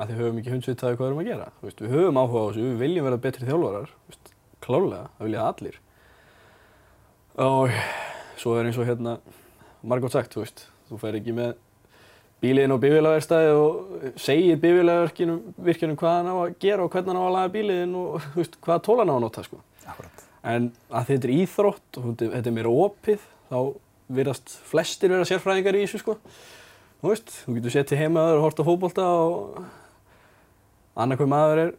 að 0.00 0.10
því 0.10 0.18
höfum 0.20 0.40
ekki 0.40 0.52
hundsvitaði 0.54 0.98
hvað 0.98 1.06
við 1.06 1.10
erum 1.10 1.22
að 1.22 1.30
gera. 1.30 1.48
Þú 1.60 1.68
veist, 1.68 1.80
við 1.84 1.96
höfum 1.96 2.20
áhuga 2.20 2.42
á 2.44 2.46
þessu, 2.48 2.66
við 2.66 2.84
viljum 2.84 3.08
verða 3.08 3.22
betri 3.24 3.48
þjálfarar, 3.48 3.94
þú 3.94 4.12
veist, 4.12 4.34
klárlega, 4.64 5.08
það 5.16 5.28
vilja 5.28 5.46
allir. 5.46 5.80
Og 7.40 7.80
svo 8.40 8.54
er 8.56 8.68
eins 8.68 8.80
og 8.80 8.88
hérna, 8.88 9.16
margótt 9.80 10.16
sagt, 10.16 10.36
þú 10.36 10.44
veist, 10.44 10.64
þú 10.88 11.00
fer 11.00 11.18
ekki 11.20 11.36
með 11.36 11.56
bíliðin 12.40 12.72
á 12.72 12.78
bifélaverstaði 12.80 13.50
og 13.56 14.06
segir 14.20 14.60
bifélaverkjunum 14.62 15.96
hvað 16.00 16.14
hann 16.14 16.30
á 16.32 16.36
að 16.36 16.54
gera 16.62 16.86
og 16.86 16.94
hvernig 16.94 17.12
hann 17.12 17.20
á 17.20 17.24
að 17.26 17.34
laga 17.36 17.52
bíliðin 17.56 17.98
og 18.00 18.30
veist, 18.36 18.56
hvaða 18.64 18.84
tól 18.86 18.96
hann 19.02 19.12
á 19.12 19.16
að 19.16 19.24
nota, 19.26 19.44
sko. 19.44 19.60
Akkurat. 19.84 20.24
En 20.50 20.70
að 20.88 21.10
þetta 21.10 21.28
er 21.28 21.34
íþrótt 21.36 22.00
og 22.00 22.08
þetta 22.22 22.40
er 22.40 22.56
meira 22.56 22.72
opið, 22.86 23.26
þá 23.50 23.58
virðast 24.20 24.56
flestir 24.70 25.12
vera 25.12 25.28
sérfræðingar 25.28 25.78
í 25.78 25.84
þessu, 25.84 26.00
sko. 26.00 26.16
Þú 27.00 27.12
veist, 27.12 27.36
þú 27.44 27.58
getur 27.58 27.76
sett 27.76 27.92
til 27.92 28.00
heimaður 28.00 28.40
og 28.40 28.46
hort 28.48 28.60
á 28.60 28.68
fókbólta 28.68 29.04
og 29.20 29.60
annarkvæm 31.00 31.30
maður 31.32 31.62
er, 31.66 31.76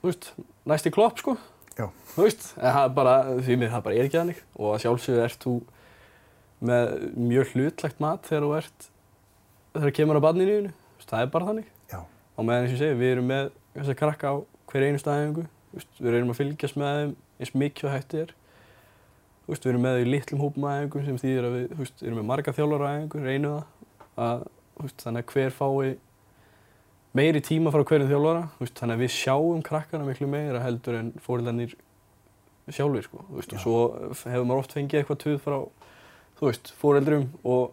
þú 0.00 0.10
veist, 0.10 0.32
næst 0.68 0.88
í 0.88 0.96
klopp, 0.96 1.20
sko. 1.20 1.36
Já. 1.76 1.90
Þú 2.14 2.24
veist, 2.24 2.50
en 2.56 2.72
það 2.72 2.92
bara, 2.96 3.14
því 3.44 3.60
mér 3.60 3.72
það 3.74 3.86
bara 3.86 3.96
er 3.96 4.08
ekki 4.08 4.20
þannig 4.22 4.44
og 4.56 4.68
að 4.72 4.82
sjálfsögðu 4.86 5.24
ert 5.26 5.42
þú 5.44 5.56
með 6.66 6.92
mjög 7.20 7.50
hlutlagt 7.52 7.98
mat 8.00 8.28
þegar 8.30 8.46
þú 8.46 8.52
ert, 8.56 8.86
þegar 9.76 9.86
það 9.86 9.96
kemur 10.00 10.20
á 10.20 10.24
veist, 10.96 11.10
það 11.10 11.22
er 11.22 11.30
bara 11.32 11.50
þannig. 11.50 11.68
Já. 11.90 12.00
Og 12.36 12.46
meðan 12.46 12.66
eins 12.66 12.72
og 12.72 12.76
ég 12.76 12.82
segi, 12.82 12.98
við 13.00 13.12
erum 13.14 13.30
með 13.30 13.52
þess 13.76 13.92
að 13.92 14.00
krakka 14.00 14.32
á 14.32 14.34
hver 14.70 14.86
einu 14.86 15.00
staðingu, 15.00 15.46
við 16.00 16.10
reynum 16.14 16.32
að 16.32 16.40
fylgjast 16.40 16.78
með 16.80 16.98
þeim 17.00 17.14
eins 17.40 17.54
mikið 17.62 17.88
og 17.88 17.94
hætti 17.94 18.22
er. 18.24 18.34
Við 19.46 19.68
erum 19.70 19.84
með 19.86 19.96
þau 19.96 20.02
í 20.02 20.10
litlum 20.10 20.42
hópum 20.42 20.66
aðeingum 20.66 21.06
sem 21.06 21.20
þýðir 21.22 21.46
að 21.46 21.56
við, 21.56 21.66
veist, 21.78 22.02
erum 22.02 22.18
með 22.20 22.28
marga 22.32 22.54
þjálfara 22.56 22.90
aðeingum, 22.90 23.26
reynum 23.26 23.54
það, 23.54 23.90
að, 24.26 24.44
veist, 24.80 24.98
þannig 25.04 25.22
að 25.22 25.34
hver 25.36 25.56
fái 25.60 25.92
meiri 27.16 27.42
tíma 27.46 27.72
frá 27.72 27.84
hverjum 27.86 28.10
þjálfara, 28.10 28.42
veist, 28.58 28.76
þannig 28.80 28.98
að 28.98 29.04
við 29.04 29.12
sjáum 29.14 29.62
krakkana 29.64 30.08
miklu 30.08 30.28
meira 30.32 30.64
heldur 30.64 30.98
en 30.98 31.12
fóreldarnir 31.22 31.76
sjálfur, 32.66 33.06
sko, 33.06 33.22
og 33.30 33.46
svo 33.62 33.76
hefur 34.10 34.48
maður 34.48 34.64
oft 34.64 34.74
fengið 34.74 35.00
eitthvað 35.00 35.22
tuð 35.22 35.38
frá, 35.44 35.60
þú 36.40 36.48
veist, 36.50 36.72
fóreldrum 36.80 37.28
og 37.46 37.70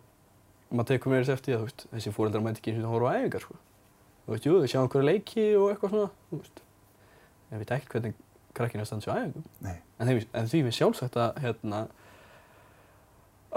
maður 0.74 0.90
tekur 0.90 1.14
meira 1.14 1.26
þess 1.26 1.38
eftir, 1.38 1.56
að, 1.58 1.66
veist, 1.68 1.86
þessi 1.94 2.14
fóreldrar 2.16 2.44
mæti 2.44 2.62
ekki 2.62 2.74
eins 2.74 2.82
og 2.82 2.86
það 2.88 2.94
horfa 2.96 3.14
á 3.14 3.18
æfingar, 3.20 3.46
sko. 3.46 3.58
Þú 4.24 4.34
veist, 4.34 4.48
jú, 4.48 4.54
þau 4.60 4.72
sjá 4.72 4.80
einhverja 4.82 5.10
leiki 5.10 5.46
og 5.60 5.66
eitthvað 5.72 5.94
svona, 5.94 6.12
þú 6.30 6.40
veist, 6.40 6.64
en 7.50 7.54
við 7.54 7.64
veit 7.64 7.74
ekki 7.78 7.92
hvernig 7.94 8.16
krakkina 8.58 8.82
er 8.82 8.86
að 8.86 8.90
standa 8.90 9.06
sér 9.06 9.14
á 9.14 9.20
æfingum. 9.20 9.46
Nei. 9.66 9.76
En, 9.98 10.10
þeim, 10.10 10.22
en 10.40 10.50
því 10.52 10.62
við 10.68 10.76
sjálfsagt 10.78 11.18
að, 11.20 11.40
hérna, 11.44 11.82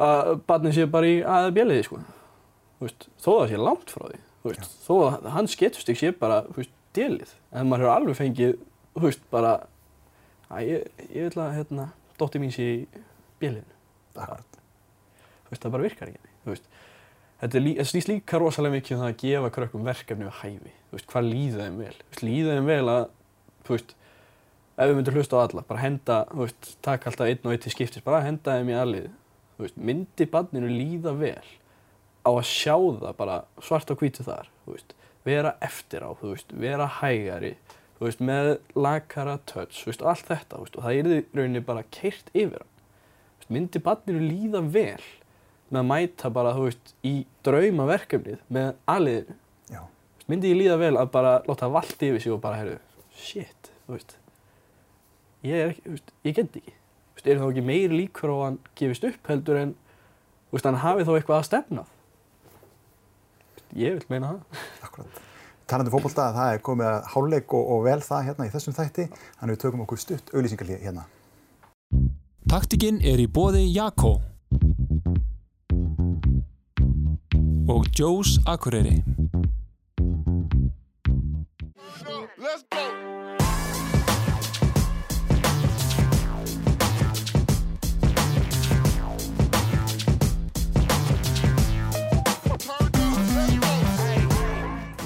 að 0.07 0.33
barnið 0.49 0.77
sé 0.77 0.89
bara 0.93 1.11
í 1.11 1.19
aðeða 1.23 1.57
bjeliði, 1.61 1.87
sko. 1.89 2.01
Þú 2.77 2.89
veist, 2.89 3.09
þó 3.23 3.31
það 3.31 3.47
sé 3.53 3.61
langt 3.63 3.95
frá 3.95 4.05
því, 4.07 4.23
þú 4.43 4.53
veist, 4.53 4.75
þó 4.85 4.95
að 5.07 5.31
hans 5.37 5.57
getustig 5.61 6.01
sé 6.01 6.13
bara, 6.17 6.43
þú 6.51 6.61
veist, 6.61 6.75
djelið. 6.97 7.33
En 7.53 7.71
maður 7.71 7.87
hefur 7.87 7.95
alveg 7.95 8.19
fengið, 8.21 8.59
þú 8.97 9.05
veist, 9.07 9.25
bara, 9.33 9.55
að 10.51 10.69
ég, 10.73 10.91
ég 11.13 11.31
vil 11.31 11.45
að, 11.45 11.55
hérna, 11.61 11.89
dóttir 12.21 12.43
mín 12.43 12.53
sé 12.55 12.67
í 12.73 12.77
bjeliðinu. 13.41 13.77
Akkurat. 14.17 14.61
Þú 15.47 15.55
veist, 15.55 15.63
það 15.63 15.75
bara 15.77 15.87
virkar 15.87 16.13
ekki, 16.13 16.35
þú 16.45 16.53
veist. 16.55 16.69
Þetta, 17.37 17.61
lí, 17.61 17.75
snýst 17.85 18.09
líka 18.09 18.39
rosalega 18.41 18.79
mikið 18.79 18.97
um 18.97 19.03
það 19.03 19.11
að 19.11 19.19
gefa 19.21 19.53
krökkum 19.53 19.85
verkefni 19.85 20.25
við 20.25 20.37
hæfi. 20.41 20.71
Þú 20.89 20.97
veist, 20.97 21.09
hvað 21.11 21.27
líða 21.29 21.67
þeim 21.67 21.79
vel? 21.83 21.97
Veist, 22.01 22.23
líða 22.25 22.55
þeim 22.57 22.69
vel 22.71 22.93
að, 22.93 23.03
þú 23.67 23.75
veist, 23.75 23.91
ef 24.77 24.89
við 24.89 24.97
myndum 24.97 25.19
hlusta 25.19 25.37
á 25.37 25.41
alla, 25.43 25.65
bara 25.69 25.83
henda, 25.83 26.17
þú 26.31 26.41
veist, 26.47 26.69
taka 26.87 27.11
alltaf 27.11 27.29
einn 27.29 27.45
og 27.45 27.53
einn 27.53 27.63
til 27.67 27.73
skiptis, 27.75 28.05
bara 28.07 28.23
henda 28.25 28.55
þeim 28.57 28.71
í 28.73 28.77
aðlið. 28.81 29.11
Þú 29.57 29.67
veist, 29.67 29.77
myndi 29.91 30.29
barninu 30.33 30.71
líða 30.73 31.13
vel 31.21 31.51
á 32.25 32.31
að 32.33 32.49
sjá 32.49 32.75
það 32.77 33.13
bara 33.21 33.37
svart 33.69 33.93
á 33.93 33.95
hvítu 34.01 34.25
þar, 34.27 34.49
þú 34.65 34.79
veist, 34.79 34.97
vera 35.29 35.53
eftir 35.69 36.09
á, 36.09 36.11
þú 36.17 36.33
veist, 36.33 36.57
vera 36.65 36.89
hægari, 37.03 37.53
þú 37.99 38.09
veist, 38.09 38.25
með 38.33 38.51
lakara 38.81 39.37
touch, 39.45 39.83
þú 39.83 39.93
veist, 39.93 40.07
allt 40.09 40.33
þetta, 40.33 40.57
þú 40.57 40.65
veist, 40.65 40.81
og 40.81 40.89
það 40.89 40.97
er 40.97 41.13
í 41.13 41.21
rauninni 41.37 41.65
bara 41.69 41.85
keirt 41.93 42.33
yfir 42.33 42.65
hann. 42.65 42.73
Myndi 43.53 43.79
barninu 43.79 44.25
líða 44.25 44.65
vel 44.75 45.05
með 45.71 45.81
að 45.81 45.89
mæta 45.91 46.31
bara, 46.35 46.53
þú 46.55 46.69
veist, 46.69 46.93
í 47.07 47.15
draumaverkefnið 47.47 48.43
með 48.55 48.69
aðliðinu. 48.93 49.37
Já. 49.73 49.81
Myndi 50.31 50.53
ég 50.53 50.61
líða 50.61 50.79
vel 50.83 50.93
að 51.01 51.11
bara 51.17 51.35
láta 51.49 51.71
valdi 51.73 52.11
yfir 52.11 52.23
sig 52.23 52.35
og 52.35 52.41
bara, 52.45 52.61
heyrðu, 52.61 52.79
shit, 53.19 53.71
þú 53.87 53.97
veist, 53.97 54.17
ég 55.47 55.65
er 55.65 55.75
ekki, 55.75 55.85
þú 55.87 55.97
veist, 55.97 56.15
ég 56.29 56.39
get 56.39 56.61
ekki. 56.61 56.77
Þú 56.77 57.19
veist, 57.19 57.29
er 57.33 57.43
þá 57.43 57.47
ekki 57.49 57.67
meiri 57.67 58.01
líkur 58.05 58.33
á 58.33 58.37
að 58.37 58.45
hann 58.45 58.59
gefist 58.79 59.07
upp 59.11 59.31
heldur 59.33 59.61
en, 59.63 59.77
þú 60.47 60.59
veist, 60.59 60.71
hann 60.71 60.83
hafi 60.85 61.07
þá 61.07 61.13
eitthvað 61.17 61.39
að 61.41 61.49
stefnað. 61.51 61.95
Ég 63.77 63.99
vil 63.99 64.11
meina 64.13 64.35
það. 64.35 64.67
Akkurat. 64.87 65.23
Talandi 65.67 65.91
um 65.91 65.97
fótbolta, 65.97 66.29
það 66.31 66.53
er 66.55 66.61
komið 66.63 66.89
að 66.93 67.09
háluleik 67.11 67.55
og, 67.59 67.71
og 67.75 67.81
vel 67.89 67.99
það 68.07 68.29
hérna 68.29 68.47
í 68.47 68.53
þessum 68.53 68.77
þætti. 68.77 69.09
Þannig 69.41 69.57
við 69.57 69.63
tökum 69.65 69.83
okkur 69.83 69.99
stutt 69.99 70.31
auðlýsingarlið 70.31 70.85
hérna. 70.87 71.09
Taktikinn 72.47 73.01
er 73.03 73.19
í 73.19 73.27
bóði 73.27 73.65
Jakko 73.75 74.21
og 77.69 77.85
Joe's 77.99 78.39
Akureyri. 78.47 79.03
Let's 82.39 82.63
go. 82.71 82.85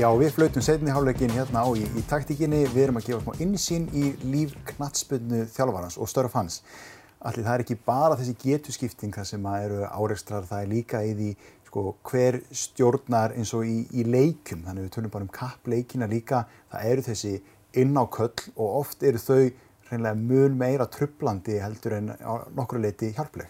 Já, 0.01 0.09
við 0.17 0.31
flautum 0.33 0.63
setni 0.65 0.89
háluleikin 0.89 1.33
hérna 1.37 1.61
á 1.61 1.69
í, 1.77 1.83
í 1.85 2.03
taktíkinni. 2.09 2.63
Við 2.73 2.87
erum 2.87 2.97
að 3.01 3.11
gefa 3.11 3.21
smá 3.21 3.43
insýn 3.45 3.83
í 3.93 4.15
líf 4.25 4.55
knattspönnu 4.71 5.43
þjálfarans 5.53 5.99
og 6.01 6.09
störf 6.09 6.37
hans. 6.39 6.63
Allir 7.21 7.45
það 7.45 7.53
er 7.53 7.65
ekki 7.67 7.77
bara 7.85 8.17
þessi 8.17 8.33
getuskipting 8.41 9.13
þar 9.13 9.27
sem 9.29 9.45
að 9.45 9.65
eru 9.67 9.81
áreikstrar, 9.93 10.47
það 10.49 10.63
er 10.65 10.71
líka 10.71 11.03
í 11.05 11.11
því 11.19 11.29
sko, 11.71 11.95
hver 12.11 12.41
stjórnar 12.51 13.37
eins 13.39 13.55
og 13.55 13.65
í, 13.69 13.85
í 13.95 14.05
leikum. 14.05 14.65
Þannig 14.67 14.89
við 14.89 14.95
tölum 14.97 15.15
bara 15.15 15.27
um 15.27 15.33
kappleikina 15.35 16.11
líka. 16.11 16.45
Það 16.73 16.93
eru 16.93 17.07
þessi 17.07 17.35
innáköll 17.81 18.51
og 18.57 18.81
oft 18.83 19.05
eru 19.07 19.21
þau 19.23 19.45
hreinlega 19.91 20.19
mun 20.19 20.57
meira 20.59 20.87
trublandi 20.91 21.59
heldur 21.63 21.97
en 21.99 22.11
nokkru 22.59 22.83
leiti 22.83 23.13
hjálpleg. 23.15 23.47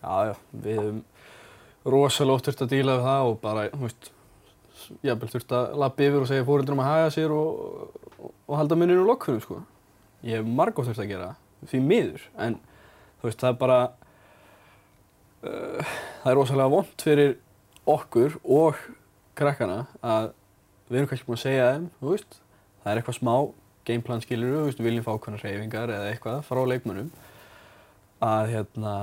Já, 0.00 0.30
já, 0.30 0.34
við 0.64 0.80
hefum 0.80 1.02
rosalega 1.90 2.36
oft 2.36 2.48
þurft 2.48 2.64
að 2.64 2.72
díla 2.72 2.96
við 2.96 3.06
það 3.08 3.28
og 3.28 3.36
bara, 3.42 3.66
þú 3.74 3.82
veist, 3.84 4.10
jafnvel 5.04 5.30
þurft 5.34 5.54
að 5.56 5.76
lappa 5.82 6.06
yfir 6.06 6.24
og 6.24 6.30
segja 6.30 6.48
fóreldrum 6.48 6.82
að 6.84 6.90
haga 6.90 7.12
sér 7.14 7.36
og, 7.36 7.60
og, 8.16 8.32
og 8.46 8.58
halda 8.60 8.80
munninu 8.80 9.04
úr 9.04 9.12
lokkunum, 9.12 9.44
sko. 9.44 9.60
Ég 10.24 10.40
hef 10.40 10.48
margótt 10.60 10.88
þurft 10.88 11.04
að 11.04 11.12
gera 11.12 11.28
það, 11.30 11.68
því 11.72 11.82
miður, 11.90 12.26
en 12.46 12.58
þú 13.20 13.28
veist, 13.28 13.44
það 13.44 13.52
er 13.52 13.60
bara, 13.60 13.78
uh, 15.44 15.94
það 16.22 16.32
er 16.32 16.40
rosalega 16.40 16.74
vond 16.76 17.06
fyrir 17.06 17.36
okkur 17.94 18.36
og 18.44 18.78
krakkana 19.38 19.84
að 20.02 20.30
við 20.90 21.00
erum 21.00 21.10
kannski 21.10 21.28
búin 21.28 21.38
að 21.38 21.44
segja 21.44 21.66
þeim, 21.70 21.90
þú 22.00 22.14
veist, 22.14 22.38
það 22.82 22.92
er 22.92 23.00
eitthvað 23.00 23.18
smá 23.18 23.34
gameplan 23.88 24.22
skilur 24.24 24.54
við, 24.54 24.70
við 24.78 24.88
viljum 24.88 25.06
fá 25.06 25.12
okkurna 25.14 25.40
reyfingar 25.40 25.92
eða 25.94 26.08
eitthvað 26.10 26.40
frá 26.46 26.60
leikmönnum. 26.68 27.10
Að 28.24 28.54
hérna 28.54 28.94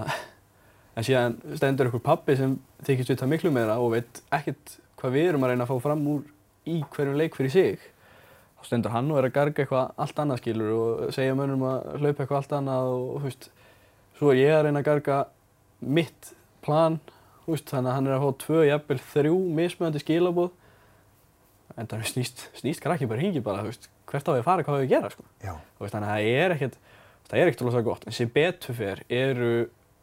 en 0.98 1.08
síðan 1.08 1.38
stendur 1.58 1.92
ykkur 1.92 2.04
pappi 2.06 2.38
sem 2.40 2.58
þykist 2.88 3.14
vita 3.14 3.30
miklu 3.30 3.52
meira 3.54 3.80
og 3.82 3.96
veit 3.96 4.22
ekkert 4.36 4.78
hvað 4.98 5.16
við 5.16 5.30
erum 5.32 5.46
að 5.46 5.54
reyna 5.54 5.68
að 5.68 5.72
fá 5.72 5.86
fram 5.88 6.08
úr 6.14 6.26
í 6.68 6.82
hverjum 6.94 7.20
leik 7.20 7.38
fyrir 7.38 7.54
sig. 7.54 7.90
Þá 8.58 8.70
stendur 8.70 8.94
hann 8.94 9.12
og 9.14 9.22
er 9.22 9.30
að 9.30 9.36
garga 9.38 9.64
eitthvað 9.64 9.94
allt 10.04 10.24
annað 10.24 10.42
skilur 10.42 10.74
og 10.78 11.14
segja 11.16 11.36
mönnum 11.38 11.66
að 11.70 11.92
hlaupa 12.02 12.24
eitthvað 12.24 12.40
allt 12.42 12.58
annað 12.60 12.94
og 12.94 13.12
þú 13.18 13.28
veist 13.28 13.52
svo 14.18 14.34
er 14.34 14.42
ég 14.42 14.56
að 14.56 14.66
reyna 14.66 14.82
að 14.82 14.90
garga 14.90 15.20
mitt 15.86 16.34
plan 16.66 16.98
þú 17.06 17.17
veist, 17.48 17.70
þannig 17.72 17.92
að 17.92 17.98
hann 17.98 18.08
er 18.08 18.16
að 18.18 18.24
fá 18.24 18.40
tvö, 18.44 18.62
jafnvel 18.68 19.00
þrjú 19.14 19.38
mismöðandi 19.58 20.04
skilabóð 20.04 20.52
en 21.78 21.90
það 21.90 22.06
snýst, 22.12 22.44
snýst 22.58 22.84
krakki 22.84 23.08
bara 23.10 23.22
hringi 23.22 23.42
bara, 23.46 23.64
veist, 23.66 23.90
hvert 24.10 24.30
á 24.30 24.32
ég 24.34 24.42
að 24.42 24.48
fara, 24.48 24.66
hvað 24.66 24.78
á 24.78 24.82
ég 24.82 24.88
að 24.88 24.94
gera, 24.96 25.12
sko. 25.14 25.26
Veist, 25.82 25.94
þannig 25.94 26.10
að 26.10 26.14
það 26.14 26.30
er 26.44 26.56
ekkert, 26.56 26.78
það 27.28 27.40
er 27.40 27.52
ekkert 27.52 27.66
rosa 27.68 27.84
gott, 27.86 28.08
en 28.08 28.16
sem 28.18 28.32
betur 28.34 28.78
fer 28.78 29.04
eru, 29.14 29.52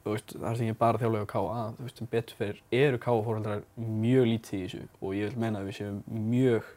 það 0.04 0.44
er 0.50 0.62
ekki 0.66 0.76
bara 0.84 1.00
þjálflega 1.02 1.26
að 1.26 1.32
káa, 1.32 1.88
sem 1.96 2.10
betur 2.12 2.40
fer 2.40 2.60
eru 2.78 3.00
káa 3.02 3.24
fóröldrar 3.26 3.64
mjög 3.80 4.28
lítið 4.30 4.58
í 4.58 4.62
þessu. 4.64 4.82
Og 5.00 5.16
ég 5.18 5.32
vil 5.32 5.42
meina 5.42 5.62
að 5.62 5.70
við 5.70 5.78
séum 5.80 6.00
mjög, 6.30 6.70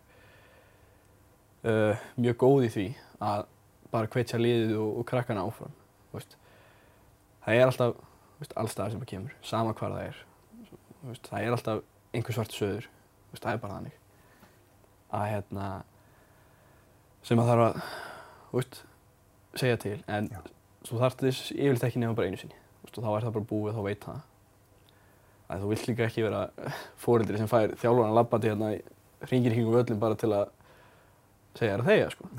uh, 1.67 2.05
mjög 2.17 2.39
góð 2.45 2.67
í 2.69 2.73
því 2.77 2.87
að 3.27 3.45
bara 3.93 4.11
hvetja 4.15 4.41
liðið 4.41 4.77
og, 4.81 5.01
og 5.01 5.09
krakkana 5.11 5.45
áfram. 5.45 5.75
Það 6.17 7.53
er 7.53 7.69
alltaf, 7.69 7.99
allstaðar 8.59 8.95
sem 8.95 9.03
það 9.03 9.11
kemur, 9.11 9.35
sama 9.45 9.75
hvar 9.77 9.93
það 9.93 10.09
er, 10.09 10.17
veist, 11.05 11.27
það 11.29 11.45
er 11.45 11.55
alltaf 11.55 11.83
einhver 12.15 12.35
svart 12.35 12.55
söður, 12.55 12.87
veist, 13.31 13.43
það 13.43 13.53
er 13.53 13.61
bara 13.63 13.77
þannig. 13.77 13.97
Að 15.17 15.25
hérna, 15.31 15.67
sem 17.27 17.41
að 17.41 17.51
þarf 17.51 17.65
að, 17.67 17.79
veist, 18.53 18.79
segja 19.57 19.79
til, 19.83 19.97
en 20.11 20.29
Já. 20.33 20.41
svo 20.87 21.01
þarf 21.01 21.19
þess 21.21 21.51
yfirleitt 21.55 21.87
ekki 21.89 22.03
nema 22.03 22.17
bara 22.17 22.31
einu 22.31 22.41
sinni, 22.41 22.59
og 22.83 22.93
þá 22.97 23.09
er 23.13 23.27
það 23.27 23.37
bara 23.37 23.49
búið, 23.53 23.77
þá 23.77 23.87
veit 23.87 24.07
það. 24.07 24.21
Að 25.47 25.63
þú 25.63 25.71
vilt 25.71 25.87
líka 25.87 26.07
ekki 26.09 26.25
vera 26.25 26.45
fóreldri 26.99 27.39
sem 27.39 27.49
fær 27.51 27.75
þjálfurinn 27.79 28.11
að 28.11 28.17
labba 28.19 28.39
til 28.43 28.51
hérna, 28.51 28.71
hringir 29.27 29.53
í 29.53 29.57
kringum 29.57 29.77
völlin 29.77 30.01
bara 30.01 30.17
til 30.19 30.31
að 30.35 30.49
segja 31.57 31.77
þér 31.77 31.83
að 31.83 31.91
þegja, 31.91 32.09
sko. 32.15 32.31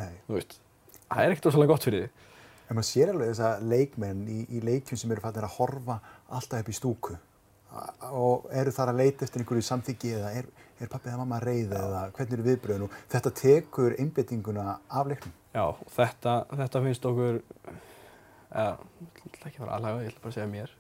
Það 1.09 1.23
er 1.23 1.33
ekkert 1.33 1.49
rosalega 1.49 1.73
gott 1.73 1.87
fyrir 1.89 2.05
þig. 2.05 2.27
En 2.69 2.77
maður 2.77 2.85
sér 2.91 3.11
alveg 3.15 3.31
þessa 3.33 3.53
leikmenn 3.65 4.27
í, 4.29 4.43
í 4.53 4.59
leikjum 4.61 5.01
sem 5.01 5.13
eru 5.15 5.25
fættir 5.25 5.47
að 5.47 5.55
horfa 5.55 5.95
alltaf 6.37 6.61
upp 6.61 6.69
í 6.69 6.77
stúku 6.77 7.17
og 8.09 8.49
eru 8.55 8.73
þar 8.75 8.93
að 8.93 9.01
leita 9.03 9.27
eftir 9.27 9.43
einhverju 9.43 9.67
samþyggi 9.67 10.13
eða 10.17 10.33
er, 10.41 10.49
er 10.81 10.91
pappi 10.91 11.11
eða 11.11 11.21
mamma 11.21 11.41
reið 11.43 11.75
eða 11.77 12.03
hvernig 12.17 12.37
eru 12.39 12.47
viðbröðin 12.47 12.87
og 12.87 12.99
þetta 13.13 13.33
tekur 13.43 13.97
einbettinguna 14.01 14.67
af 14.89 15.11
leiknum. 15.11 15.35
Já, 15.55 15.65
þetta, 15.97 16.35
þetta 16.61 16.83
finnst 16.85 17.09
okkur, 17.09 17.41
eða, 18.53 18.77
ég 19.05 19.33
ætla 19.33 19.51
ekki 19.51 19.59
að 19.59 19.65
fara 19.65 19.79
aðlaga, 19.79 20.05
ég 20.05 20.13
ætla 20.13 20.25
bara 20.25 20.33
að 20.33 20.39
segja 20.39 20.53
mér, 20.53 20.77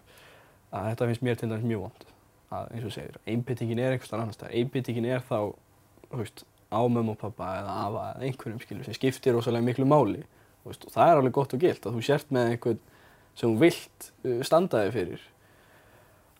að 0.70 0.90
þetta 0.92 1.10
finnst 1.10 1.26
mér 1.28 1.40
til 1.40 1.50
dæmis 1.52 1.68
mjög 1.72 1.84
vond. 1.86 2.06
Að 2.48 2.70
eins 2.72 2.86
og 2.88 2.94
segir, 2.94 3.18
einbyttingin 3.28 3.82
er 3.82 3.94
einhvers 3.94 4.08
staðar 4.08 4.24
annars 4.24 4.38
staðar. 4.38 4.54
Einbyttingin 4.56 5.08
er 5.08 5.24
þá, 5.28 5.40
þú 6.08 6.20
veist, 6.22 6.44
á 6.68 6.80
mömmu 6.84 7.14
og 7.14 7.20
pappa 7.20 7.48
eða 7.62 7.74
afa 7.86 8.04
eða 8.12 8.28
einhverjum 8.28 8.60
skilur 8.62 8.86
sem 8.86 8.96
skiptir 8.96 9.36
rosalega 9.36 9.64
miklu 9.64 9.88
máli. 9.88 10.22
Veist, 10.64 10.84
og 10.84 10.92
það 10.92 11.10
er 11.10 11.20
alveg 11.20 11.34
gott 11.36 11.54
og 11.56 11.62
gilt 11.64 11.88
að 11.88 11.96
þú 11.96 12.04
sért 12.04 12.32
með 12.34 12.52
einhvern 12.52 12.80
sem 13.38 13.52
þú 13.52 13.60
vilt 13.62 14.08
uh, 14.24 14.40
standa 14.44 14.82
þig 14.86 14.94
fyrir. 14.96 15.26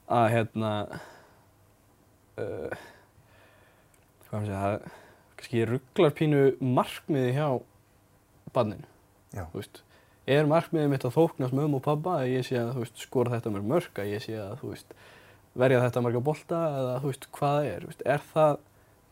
Að 0.08 0.28
hérna, 0.32 0.70
uh, 2.40 2.86
hvað 4.24 4.38
maður 4.38 4.48
segja, 4.48 4.62
það 4.62 4.88
kannski 5.38 5.66
rugglar 5.68 6.14
pínu 6.16 6.40
markmiði 6.64 7.34
hjá 7.36 7.48
barninu. 8.54 8.88
Þú 9.34 9.60
veist, 9.60 9.82
er 10.28 10.48
markmiðið 10.48 10.90
mitt 10.92 11.04
að 11.06 11.14
þóknast 11.16 11.56
mömmu 11.56 11.78
og 11.78 11.84
pappa 11.84 12.18
að 12.22 12.32
ég 12.32 12.46
sé 12.48 12.58
að 12.60 12.80
veist, 12.80 13.02
skora 13.02 13.34
þetta 13.36 13.52
mörg 13.54 13.68
mörg, 13.68 14.00
að 14.00 14.10
ég 14.14 14.24
sé 14.24 14.38
að 14.40 14.64
veist, 14.64 14.96
verja 15.58 15.82
þetta 15.84 16.02
marga 16.04 16.24
bolta 16.24 16.62
eða 16.80 16.96
þú 17.02 17.12
veist, 17.12 17.28
hvað 17.38 17.58
það 17.58 17.68
er. 17.72 17.86
Veist, 17.90 18.06
er 18.14 18.24
það 18.32 18.58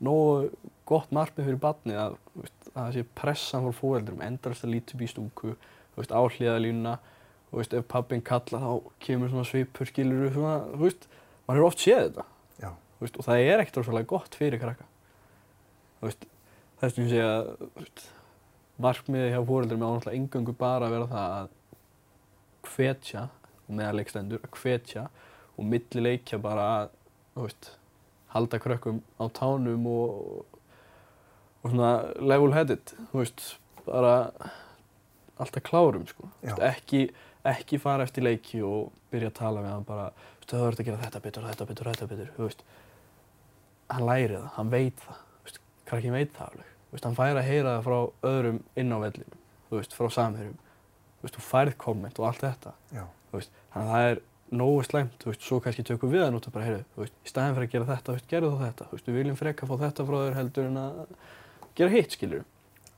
nógu 0.07 0.73
gott 0.89 1.13
markmið 1.15 1.49
fyrir 1.49 1.61
barnið 1.63 2.01
að, 2.03 2.17
það 2.73 2.91
sé 2.97 3.05
pressan 3.19 3.67
fór 3.67 3.79
fóreldrum, 3.81 4.25
endast 4.25 4.67
að 4.67 4.75
líti 4.75 4.97
upp 4.97 5.05
í 5.05 5.11
stúku, 5.13 5.55
þú 5.95 6.03
veist, 6.03 6.17
áhlýðalínuna, 6.21 6.97
þú 7.57 7.63
veist, 7.63 7.73
ef 7.73 7.87
pappin 7.89 8.21
kalla 8.21 8.59
þá 8.61 8.73
kemur 9.01 9.31
svona 9.33 9.47
svipur, 9.49 9.89
skilur 9.89 10.27
svona, 10.35 10.57
þú 10.75 10.83
veist, 10.83 11.07
maður 11.47 11.57
hefur 11.63 11.69
oft 11.71 11.81
séð 11.81 12.01
þetta. 12.03 12.25
Já, 12.61 12.69
Þú 12.99 13.07
veist, 13.07 13.17
og 13.17 13.25
það 13.25 13.45
er 13.47 13.63
ekkert 13.63 13.79
rosalega 13.81 14.09
gott 14.11 14.37
fyrir 14.37 14.61
krakka. 14.61 14.85
Þú 15.97 16.11
veist, 16.11 16.27
þess 16.83 16.99
að 16.99 17.01
ég 17.01 17.09
segja 17.15 17.31
að 17.31 17.49
þú 17.63 17.69
veist, 17.79 18.05
markmiði 18.87 19.31
hjá 19.33 19.39
fóreldrum 19.49 19.81
er 19.81 19.95
náttúrulega 19.95 20.21
engöngu 20.21 20.57
bara 20.61 20.91
að 20.91 20.97
vera 20.99 21.09
það 21.15 21.39
að 21.39 21.49
hvetja, 22.75 23.25
og 23.65 23.81
meðal 23.81 23.97
leikstendur, 24.03 24.45
að 24.45 24.61
hvetja 24.61 25.07
og 25.57 25.71
milli 25.73 26.05
leikja 26.05 26.43
bara 26.45 26.69
að, 26.75 26.93
þú 27.39 27.47
veist, 27.49 27.71
halda 28.37 28.61
krökkum 28.61 29.01
á 29.17 29.25
tánum 29.33 29.89
og, 29.89 30.61
og 31.65 31.73
svona 31.73 31.95
level 32.21 32.53
headed, 32.53 32.93
þú 33.15 33.23
veist, 33.23 33.47
bara 33.89 34.17
alltaf 35.41 35.65
klárum, 35.65 36.05
sko. 36.13 36.29
Þú 36.43 36.53
Já. 36.53 36.53
veist, 36.53 36.67
ekki, 36.75 37.07
ekki 37.53 37.79
fara 37.83 38.05
eftir 38.07 38.25
leiki 38.27 38.61
og 38.67 38.93
byrja 39.13 39.31
að 39.33 39.37
tala 39.39 39.63
við 39.65 39.73
hann 39.75 39.87
bara, 39.89 40.07
þú 40.13 40.41
veist, 40.41 40.51
það 40.53 40.65
verður 40.67 40.83
að 40.83 40.89
gera 40.91 41.03
þetta 41.05 41.23
betur, 41.27 41.47
þetta 41.51 41.67
betur, 41.71 41.91
þetta 41.93 42.09
betur, 42.13 42.31
þú 42.37 42.47
veist. 42.49 42.65
Hann 43.93 44.07
læri 44.09 44.35
það, 44.37 44.47
hann 44.57 44.71
veit 44.73 45.03
það, 45.05 45.19
þú 45.37 45.49
veist, 45.49 45.61
krakkin 45.91 46.17
veit 46.17 46.33
það 46.37 46.49
alveg. 46.53 46.71
Þú 46.87 46.97
veist, 46.97 47.09
hann 47.09 47.19
fær 47.19 47.41
að 47.41 47.51
heyra 47.51 47.75
það 47.77 47.85
frá 47.87 47.99
öðrum 48.31 48.63
inn 48.83 48.95
á 48.95 48.99
vellinum, 49.05 49.43
þú 49.69 49.81
veist, 49.81 49.99
frá 49.99 50.09
samherjum. 50.17 50.57
Þú 51.17 51.27
veist, 51.29 51.37
þú 51.39 51.45
færð 51.51 51.77
komment 51.87 52.19
og 52.23 52.29
allt 52.31 52.43
þetta. 52.47 52.75
já, 52.95 53.05
Þú 53.31 53.41
veist, 53.41 53.55
þannig 53.75 53.91
að 53.91 53.97
það 53.97 54.11
er 54.11 54.21
nógu 54.57 54.83
slæmt, 54.87 55.17
þú 55.23 55.31
veist, 55.33 55.43
svo 55.47 55.57
kannski 55.63 55.85
tökum 55.87 56.13
við 56.13 56.23
það 56.23 56.35
nút 56.37 56.47
og 56.47 56.55
bara, 56.55 56.67
heyrðu, 56.69 56.85
þú 56.95 57.03
veist, 57.03 57.17
í 57.27 57.31
staðin 57.33 57.57
fyrir 57.57 57.67
að 57.67 57.73
gera 57.73 57.89
þetta, 57.91 58.07
þú 58.07 58.15
veist, 58.17 58.29
gerðu 58.31 58.51
þá 58.53 58.61
þetta, 58.67 58.87
þú 58.87 58.97
veist, 58.99 59.09
við 59.11 59.17
viljum 59.21 59.39
freka 59.41 59.67
fá 59.67 59.75
þetta 59.81 60.07
frá 60.07 60.17
þér 60.23 60.37
heldur 60.39 60.69
en 60.71 60.79
að 60.83 61.01
gera 61.81 61.95
hitt, 61.97 62.15
skilur. 62.15 62.45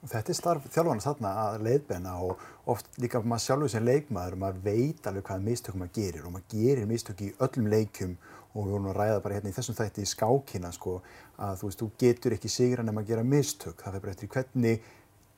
Þetta 0.07 0.31
er 0.31 0.37
starf 0.37 0.67
þjálfarnas 0.71 1.07
þarna 1.09 1.31
að 1.43 1.63
leiðbenna 1.67 2.13
og 2.23 2.43
oft 2.71 2.87
líka 3.03 3.19
maður 3.25 3.45
sjálfur 3.45 3.73
sem 3.73 3.85
leikmaður, 3.87 4.37
maður 4.39 4.61
veit 4.63 5.07
alveg 5.09 5.25
hvaða 5.27 5.47
mistökum 5.47 5.81
maður 5.83 5.97
gerir 5.99 6.27
og 6.27 6.33
maður 6.35 6.49
gerir 6.55 6.87
mistök 6.87 7.19
í 7.25 7.33
öllum 7.43 7.67
leikjum 7.73 8.13
og 8.55 8.61
við 8.65 8.73
vorum 8.75 8.91
að 8.93 8.99
ræða 8.99 9.23
bara 9.25 9.35
hérna 9.39 9.51
í 9.51 9.57
þessum 9.57 9.79
þætti 9.79 10.01
í 10.05 10.11
skákina 10.13 10.71
sko 10.75 10.93
að 11.39 11.55
þú 11.61 11.65
veist, 11.67 11.81
þú 11.83 11.89
getur 12.03 12.33
ekki 12.37 12.51
sigra 12.53 12.83
nema 12.87 13.01
að 13.03 13.11
gera 13.11 13.25
mistök, 13.27 13.77
það 13.83 13.93
fyrir 13.93 14.05
bara 14.05 14.15
eftir 14.15 14.33
hvernig 14.35 14.77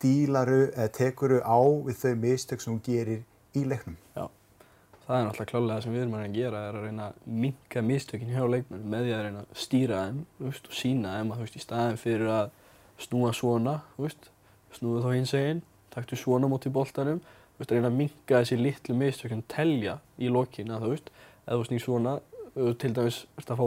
dílaru 0.01 0.61
eða 0.71 0.95
tekuru 0.97 1.39
á 1.41 1.61
við 1.89 1.97
þau 2.01 2.15
mistök 2.21 2.61
sem 2.61 2.73
þú 2.77 2.81
gerir 2.85 3.21
í 3.57 3.63
leiknum. 3.65 3.97
Já, 4.17 4.27
það 5.07 5.17
er 5.17 5.25
náttúrulega 5.27 5.51
klálega 5.51 5.75
það 5.75 5.85
sem 5.85 5.95
við 5.97 6.03
erum 6.05 6.19
að 6.21 6.37
gera 6.37 6.59
er 6.69 6.75
að 6.77 6.85
reyna 6.87 7.05
að 7.09 7.15
minka 7.45 7.81
mistökin 7.85 8.33
hjá 8.33 8.45
leikmennum 8.45 8.91
með 8.93 9.03
því 9.07 9.13
að 9.17 9.25
reyna 9.27 9.41
að 9.41 9.49
stýra 9.65 10.05
þeim 10.05 10.21
snúðu 14.77 15.05
þá 15.05 15.11
hins 15.15 15.35
eginn, 15.37 15.63
taktu 15.95 16.19
svona 16.19 16.51
móti 16.51 16.71
veist, 17.61 17.75
reyna 17.75 17.91
að 17.91 17.99
minka 17.99 18.41
þessi 18.41 18.59
litlu 18.61 18.97
mistökin, 18.97 19.45
telja 19.51 19.99
í 20.21 20.31
lokin 20.33 20.73
að 20.73 20.87
þú 20.87 20.91
veist, 20.95 21.13
eða 21.45 21.59
þú 21.59 21.69
snýr 21.69 21.85
svona, 21.85 22.17
til 22.81 22.93
dæmis 22.97 23.21
ert 23.39 23.53
að 23.53 23.61
fá 23.61 23.67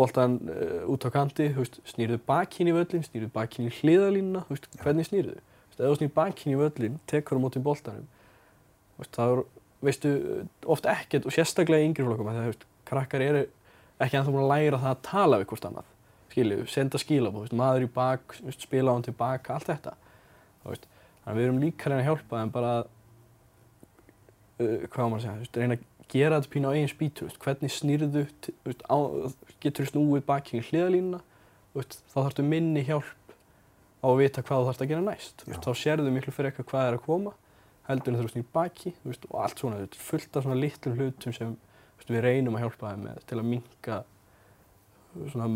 boltan 0.00 0.38
uh, 0.48 0.88
út 0.88 1.04
á 1.04 1.10
kanti, 1.12 1.50
þú 1.52 1.64
veist, 1.64 1.78
snýrðu 1.92 2.20
bakinn 2.30 2.70
í 2.70 2.74
völlin, 2.74 3.04
snýrðu 3.04 3.30
bakinn 3.34 3.68
í 3.68 3.74
hliðalínuna, 3.80 4.44
þú 4.48 4.56
veist, 4.56 4.68
hvernig 4.80 5.08
snýrðu? 5.10 5.36
Þú 5.36 5.68
veist, 5.68 5.80
ef 5.80 5.86
þú 5.86 5.98
snýr 6.00 6.12
bakinn 6.16 6.54
í 6.54 6.60
völlin, 6.60 6.98
tekur 7.10 7.36
þú 7.36 7.44
móti 7.44 7.64
boltanum, 7.64 8.08
þú 8.96 9.04
veist, 9.04 9.14
það 9.18 9.34
er, 9.34 9.44
veistu, 9.90 10.14
oft 10.72 10.88
ekkert 10.88 11.28
og 11.28 11.36
sérstaklega 11.36 11.84
í 11.84 11.90
yngri 11.90 12.06
flokkum, 12.06 12.30
þegar, 12.32 12.48
þú 12.48 12.54
veist, 12.54 12.68
krakkar 12.88 13.26
eru 13.26 13.46
ekki 14.00 14.16
ennþá 14.16 14.32
búin 14.32 14.46
að 14.46 14.52
læra 14.54 14.80
það 14.80 14.94
að 14.94 15.02
tala 15.10 15.40
við 15.40 15.50
hvort 15.52 15.68
annað, 15.68 15.92
skilju, 16.30 16.64
senda 16.70 17.00
skilabóð, 17.00 17.46
veist, 17.46 17.56
maður 17.58 17.86
í 17.86 17.90
bak, 17.94 18.36
veist, 18.44 18.64
spila 18.66 18.92
á 18.92 18.94
hann 18.94 19.06
tilbaka, 19.06 19.56
allt 19.56 19.70
þetta, 19.70 19.94
veist, 20.64 20.88
þannig 21.24 21.32
að 21.32 21.38
við 21.40 21.48
erum 21.48 21.62
líka 21.64 21.90
reyna 21.90 22.02
að 22.02 22.08
hjálpa 22.08 22.40
þeim 22.40 22.52
bara 22.54 22.72
að, 22.78 22.90
uh, 24.60 24.76
hvað 24.92 25.12
maður 25.14 25.18
að 25.18 25.24
segja, 25.26 25.54
reyna 25.60 25.78
að 25.78 25.86
gera 26.10 26.40
þetta 26.40 26.52
pínu 26.54 26.70
á 26.70 26.74
eigin 26.74 27.14
veist, 27.22 27.40
hvernig 27.44 27.74
snýrðu, 27.74 28.26
á, 28.86 28.98
getur 29.62 29.86
þú 29.86 29.90
snúið 29.92 30.26
bakinn 30.28 30.62
í 30.62 30.66
hliðalínuna, 30.70 31.22
þá 31.74 32.16
þarftu 32.16 32.46
minni 32.46 32.84
hjálp 32.86 33.34
á 34.00 34.06
að 34.08 34.22
vita 34.22 34.42
hvað 34.42 34.62
þú 34.62 34.70
þarfst 34.70 34.84
að 34.84 34.92
gera 34.94 35.06
næst, 35.06 35.44
þá 35.46 35.70
sérðu 35.76 36.14
miklu 36.14 36.34
fyrir 36.34 36.50
eitthvað 36.50 36.70
hvað 36.70 36.86
er 36.88 36.96
að 36.96 37.04
koma, 37.04 37.34
heldur 37.90 38.14
en 38.14 38.22
þú 38.22 38.30
snýr 38.32 38.46
baki, 38.54 38.94
þú 39.02 39.10
veist, 39.12 39.26
og 39.30 39.42
allt 39.44 39.60
svona, 39.60 39.78
þú 39.78 39.86
veist, 39.86 40.00
fullt 40.06 40.38
af 40.38 40.46
svona 40.46 40.58
litlum 40.58 40.96
hlutum 40.96 41.36
sem, 41.36 41.52
við 42.10 42.24
reynum 42.24 42.56
að 42.58 42.64
hjálpa 42.64 42.90
þeim 42.90 43.04
með 43.06 43.20
til 43.30 43.36
að 43.38 43.46
minka 43.46 44.00
svona 45.30 45.48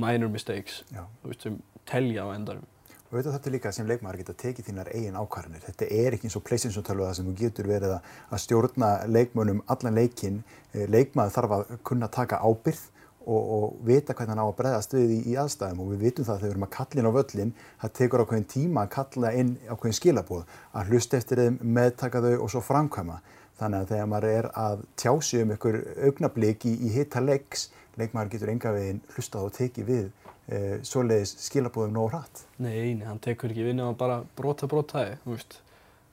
minor 0.00 0.32
mistakes, 0.32 0.82
veist, 1.24 1.46
sem 1.46 1.60
telja 1.88 2.26
á 2.26 2.34
endarum. 2.34 2.66
Og 3.08 3.16
veit 3.16 3.24
þetta 3.24 3.50
líka 3.54 3.70
sem 3.72 3.86
leikmaður 3.88 4.20
geta 4.20 4.34
tekið 4.36 4.66
þínar 4.68 4.90
eigin 4.92 5.16
ákvarðanir. 5.16 5.62
Þetta 5.64 5.86
er 5.96 6.16
ekki 6.16 6.28
eins 6.28 6.76
og 6.76 6.84
tölva 6.84 7.14
sem 7.16 7.24
þú 7.24 7.36
getur 7.38 7.68
verið 7.70 7.94
að, 7.96 8.10
að 8.28 8.42
stjórna 8.42 8.90
leikmönnum 9.08 9.62
allan 9.72 9.96
leikinn. 9.96 10.42
Eh, 10.74 10.84
Leikmaður 10.92 11.32
þarf 11.38 11.54
að 11.56 11.70
kunna 11.88 12.10
taka 12.12 12.42
ábyrð 12.44 12.82
og, 13.28 13.40
og 13.56 13.78
vita 13.88 14.12
hvernig 14.12 14.34
hann 14.34 14.42
á 14.44 14.48
að 14.48 14.58
bregðast 14.58 14.94
við 14.96 15.14
í, 15.16 15.18
í 15.32 15.38
aðstæðum 15.40 15.80
og 15.84 15.90
við 15.94 16.04
vitum 16.04 16.28
það 16.28 16.42
þegar 16.42 16.46
við 16.46 16.54
erum 16.54 16.66
að 16.68 16.74
kalla 16.76 17.00
inn 17.00 17.08
á 17.08 17.16
völlin, 17.16 17.54
það 17.80 17.94
tekur 17.98 18.24
ákveðin 18.24 18.48
tíma 18.52 18.84
að 18.84 18.92
kalla 18.98 19.32
inn 19.40 19.54
ákveðin 19.68 19.98
skilabóð, 19.98 20.54
að 20.72 20.92
hlusta 20.92 21.20
eftir 21.20 21.42
þeim, 21.42 21.58
meðtaka 21.78 22.24
þau 22.24 22.34
og 22.36 22.52
svo 22.52 22.62
framkvæma. 22.64 23.18
Þannig 23.58 23.82
að 23.82 23.92
þegar 23.92 24.08
maður 24.12 24.28
er 24.30 24.48
að 24.54 24.84
tjá 25.00 25.12
sig 25.26 25.42
um 25.42 25.52
einhver 25.54 25.78
augnablík 26.06 26.66
í, 26.68 26.74
í 26.86 26.92
hitta 26.94 27.22
leiks, 27.24 27.68
leikmaður 27.98 28.32
getur 28.34 28.52
enga 28.52 28.74
veginn 28.76 29.00
hlustað 29.16 29.48
og 29.48 29.56
tekið 29.56 29.88
við 29.88 30.04
e, 30.46 30.60
svoleiðis 30.86 31.34
skilabóðum 31.48 31.96
nóg 31.96 32.12
hratt. 32.12 32.44
Nei, 32.62 32.94
nei, 32.94 33.06
hann 33.08 33.18
tekur 33.24 33.50
ekki 33.50 33.66
vinna 33.66 33.90
og 33.90 33.98
bara 33.98 34.20
brota 34.38 34.70
brotaði, 34.70 35.18
þú 35.24 35.34
veist. 35.34 35.58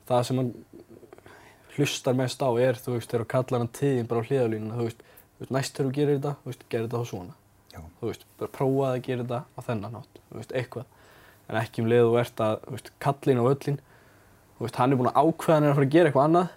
Það 0.10 0.28
sem 0.30 0.42
hann 0.42 0.52
hlustar 1.76 2.18
mest 2.18 2.42
á 2.42 2.50
er, 2.62 2.82
þú 2.82 2.98
veist, 2.98 3.12
þegar 3.12 3.26
þú 3.26 3.32
kallar 3.36 3.66
hann 3.66 3.74
tíðin 3.78 4.10
bara 4.10 4.26
á 4.26 4.28
hliðalínuna, 4.30 4.80
þú 4.80 4.90
veist, 4.90 5.06
þú 5.06 5.46
veist, 5.46 5.56
næst 5.60 5.78
þegar 5.78 5.90
þú 5.92 5.96
gerir 6.00 6.18
þetta, 6.18 6.36
þú 6.42 6.52
veist, 6.52 6.68
gerir 6.72 6.88
þetta 6.90 7.04
þá 7.04 7.12
svona. 7.14 7.40
Já. 7.76 7.82
þú 8.00 8.10
veist, 8.10 8.30
bara 8.40 8.56
prófaði 8.56 8.98
að 8.98 9.06
gera 9.06 9.24
þetta 9.26 9.40
á 9.46 9.60
þennan 9.68 9.98
hátt, 10.00 10.22
þú 10.30 10.40
veist, 10.40 10.54
eitthvað 10.56 10.94
en 11.46 11.58
ekki 11.60 11.84
um 11.84 11.90
leið 11.92 12.10
og 12.10 12.20
ert 12.22 12.44
að, 12.44 12.62
þú 12.66 12.76
veist, 12.76 12.92
kallin 13.04 13.42
á 13.42 13.46
öllin 13.46 13.80
þú 14.56 14.66
veist, 14.66 14.80
hann 14.80 14.94
er 14.94 15.00
búinn 15.00 15.12
að 15.12 15.20
ákveða 15.20 15.58
hann 15.58 15.66
er 15.66 15.74
að 15.74 15.78
fara 15.80 15.88
að 15.88 15.96
gera 15.96 16.10
eitthvað 16.12 16.30
annað 16.30 16.54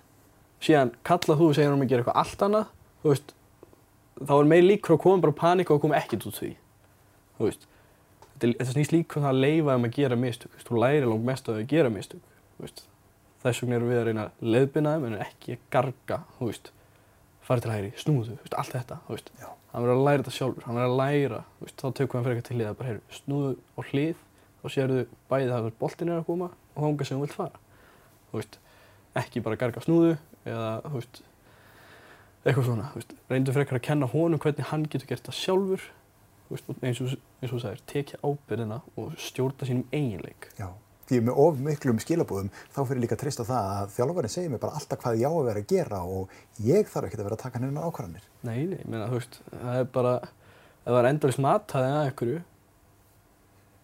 síðan 0.65 0.93
kallað 1.07 1.41
þú 1.41 1.49
og 1.49 1.57
segir 1.57 1.71
hann 1.71 1.79
um 1.79 1.85
að 1.85 1.93
gera 1.93 2.05
eitthvað 2.05 2.21
allt 2.23 2.45
annað 2.47 2.71
þú 3.03 3.13
veist, 3.13 3.35
þá 4.19 4.33
er 4.39 4.49
meir 4.51 4.65
líkur 4.67 4.97
að 4.97 5.03
koma 5.05 5.23
bara 5.25 5.37
panika 5.39 5.75
og 5.75 5.83
koma 5.83 5.99
ekkert 5.99 6.27
út 6.29 6.39
því. 6.39 6.53
Þú 7.39 7.47
veist, 7.47 7.67
þetta, 8.33 8.49
þetta 8.49 8.73
snýst 8.75 8.95
líka 8.95 9.21
um 9.21 9.27
það 9.27 9.35
að 9.35 9.43
leifa 9.45 9.77
um 9.79 9.87
að 9.89 9.99
gera 9.99 10.19
mistök, 10.19 10.55
þú 10.55 10.59
veist, 10.59 10.71
þú 10.71 10.81
læri 10.83 11.11
langt 11.11 11.29
mest 11.29 11.53
að 11.53 11.61
gera 11.71 11.93
mistök, 11.95 12.33
þú 12.57 12.67
veist. 12.67 12.83
Þess 13.39 13.63
vegna 13.63 13.79
erum 13.79 13.93
við 13.93 14.01
að 14.01 14.09
reyna 14.09 14.25
að 14.27 14.51
leiðbina 14.55 14.97
þeim 14.97 15.07
en 15.09 15.17
ekki 15.23 15.55
að 15.55 15.65
garga, 15.77 16.21
þú 16.39 16.51
veist 16.51 16.73
fara 17.49 17.65
til 17.65 17.73
hægri, 17.73 17.93
snúðu, 17.97 18.35
þú 18.35 18.45
veist, 18.45 18.57
allt 18.61 18.75
þetta, 18.75 18.99
þú 19.07 19.15
veist. 19.15 19.31
Já. 19.39 19.49
hann 19.73 19.85
verður 19.85 19.95
að 19.95 20.07
læra 20.09 20.23
þetta 20.23 20.35
sjálfur, 20.37 20.65
hann 20.67 20.77
verður 20.77 20.91
að 20.91 20.99
læra 20.99 21.39
þú 21.55 21.67
veist, 21.67 21.77
þá 21.79 21.87
tökum 21.87 22.09
við 22.09 22.19
hann 22.19 22.27
fyrir 22.27 22.39
eitthvað 22.39 22.49
til 22.49 22.59
liða, 22.59 22.73
bara 22.77 22.89
heyru, 22.91 23.03
snúðu 23.15 23.53
á 23.57 23.81
hlið 23.89 24.25
og 24.59 24.75
sérðu 24.75 25.05
bæði 25.31 25.49
það 25.49 25.69
að 25.69 25.79
boltin 25.81 26.11
er 26.11 26.19
að 26.19 26.27
koma 26.29 26.49
og 26.75 26.83
þánga 26.85 27.07
sem 27.09 27.17
þú 27.17 27.25
vilt 27.25 27.37
fara. 27.39 27.63
Þú 28.29 28.41
veist, 28.41 28.59
ekki 29.23 29.45
bara 29.47 29.61
garga 29.61 29.85
snúðu 29.87 30.19
eða, 30.49 30.73
þú 30.87 30.95
veist 30.99 31.23
eitthvað 32.45 32.67
svona, 32.69 32.91
þú 32.93 33.01
veist, 33.01 33.15
reyndu 33.33 33.55
frekar 33.55 33.79
að 33.79 33.87
kenna 33.89 34.11
honum 34.13 34.43
hvernig 34.43 34.69
hann 34.71 34.85
getur 34.89 35.11
gert 35.11 35.27
það 35.29 35.39
sjálfur 35.39 35.87
þú 36.49 36.57
veist, 36.57 36.69
eins 36.81 37.01
og, 37.05 37.15
eins 37.43 37.49
og 37.51 37.57
þú 37.57 37.63
sagðir, 37.65 37.87
tekja 37.93 38.21
ábyrðina 38.25 38.79
og 38.97 39.17
stjórna 39.21 39.69
sínum 39.69 39.89
eiginleik 39.93 40.49
Já, 40.59 40.69
því 41.11 41.21
með 41.27 41.41
of 41.45 41.63
miklum 41.65 42.01
skilabúðum 42.03 42.51
þá 42.75 42.81
fyrir 42.81 43.03
líka 43.05 43.19
treysta 43.21 43.45
á 43.45 43.51
það 43.51 43.71
að 43.75 43.95
þjálfarinn 43.97 44.35
segir 44.35 44.53
mér 44.53 44.63
bara 44.65 44.81
alltaf 44.81 45.03
hvað 45.03 45.23
ég 45.23 45.29
á 45.29 45.33
að 45.33 45.49
vera 45.49 45.63
að 45.65 45.73
gera 45.73 46.03
og 46.05 46.37
ég 46.65 46.93
þarf 46.93 47.09
ekkert 47.09 47.23
að 47.23 47.29
vera 47.29 47.39
að 47.39 47.45
taka 47.45 47.63
hennar 47.63 47.89
ákvarðanir. 47.89 48.29
Nei, 48.43 48.59
nei, 48.69 48.79
ég 48.81 48.89
meina, 48.89 49.09
þú 49.09 49.19
veist, 49.19 49.41
það 49.55 49.81
er 49.81 49.91
bara, 49.99 50.15
ef 50.85 50.91
það 50.91 51.01
er 51.01 51.11
endalist 51.13 51.43
mataði 51.45 51.91
að 51.95 52.05
einhverju, 52.05 52.43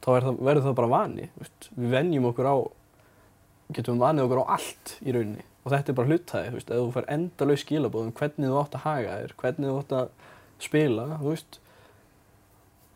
þá 0.04 0.10
er 0.14 0.28
það, 0.28 0.44
verður 0.50 0.68
það 0.68 0.78
bara 0.80 0.92
vani, 0.94 1.30
við 1.74 1.96
venjum 1.98 2.30
okkur 2.30 2.48
á, 2.48 2.56
getum 3.76 4.00
vanið 4.04 4.28
okkur 4.28 4.44
á 4.44 4.52
allt 4.58 4.96
í 5.00 5.16
rauninni 5.16 5.48
og 5.64 5.72
þetta 5.72 5.90
er 5.90 5.98
bara 5.98 6.10
hlutæði, 6.10 6.50
þú 6.50 6.58
veist, 6.58 6.70
ef 6.70 6.80
þú 6.80 6.90
fær 6.94 7.06
endalaus 7.14 7.64
skilabóðum 7.64 8.16
hvernig 8.18 8.50
þú 8.50 8.58
átt 8.60 8.76
að 8.76 8.84
haga 8.84 9.14
þér, 9.20 9.34
hvernig 9.40 9.70
þú 9.70 9.76
átt 9.80 9.94
að 9.98 10.10
spila, 10.64 11.06
þú 11.20 11.30
veist, 11.30 11.60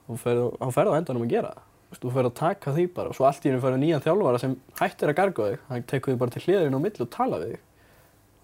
þá 0.09 0.67
ferðu 0.75 0.93
á 0.93 0.99
endanum 0.99 1.25
að 1.25 1.33
gera 1.33 1.53
það, 1.55 1.63
þú 1.79 1.95
veist, 1.95 2.03
þú 2.05 2.13
ferðu 2.17 2.33
að 2.33 2.37
taka 2.43 2.75
því 2.77 2.85
bara 2.99 3.13
og 3.13 3.17
svo 3.19 3.29
allt 3.29 3.47
í 3.47 3.51
hennu 3.51 3.63
ferðu 3.65 3.81
nýjan 3.85 4.05
þjálfara 4.05 4.43
sem 4.43 4.59
hættir 4.81 5.13
að 5.13 5.19
garga 5.23 5.49
þig, 5.49 5.65
hann 5.71 5.89
tekur 5.89 6.13
þig 6.13 6.21
bara 6.21 6.35
til 6.35 6.45
hliðarinn 6.45 6.77
á 6.77 6.85
milli 6.85 7.05
og 7.05 7.13
tala 7.15 7.41
við 7.41 7.55
þig, 7.55 7.65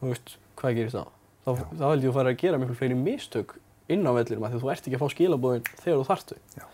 þú 0.01 0.13
veist, 0.15 0.35
hvað 0.61 0.79
gerist 0.81 0.97
þá? 0.97 1.05
Þá, 1.45 1.51
þá 1.77 1.85
held 1.91 2.07
ég 2.07 2.09
að 2.09 2.17
fara 2.17 2.33
að 2.33 2.41
gera 2.41 2.61
miklu 2.63 2.79
fleiri 2.79 2.97
mistök 2.97 3.59
inn 3.93 4.07
á 4.09 4.13
því 4.17 4.39
að 4.41 4.57
þú 4.63 4.71
ert 4.73 4.87
ekki 4.89 4.97
að 4.97 5.03
fá 5.03 5.13
skilabóðin 5.13 5.67
þegar 5.83 5.99
þú 6.01 6.07
þarft 6.09 6.33
þau. 6.33 6.39
Já. 6.57 6.65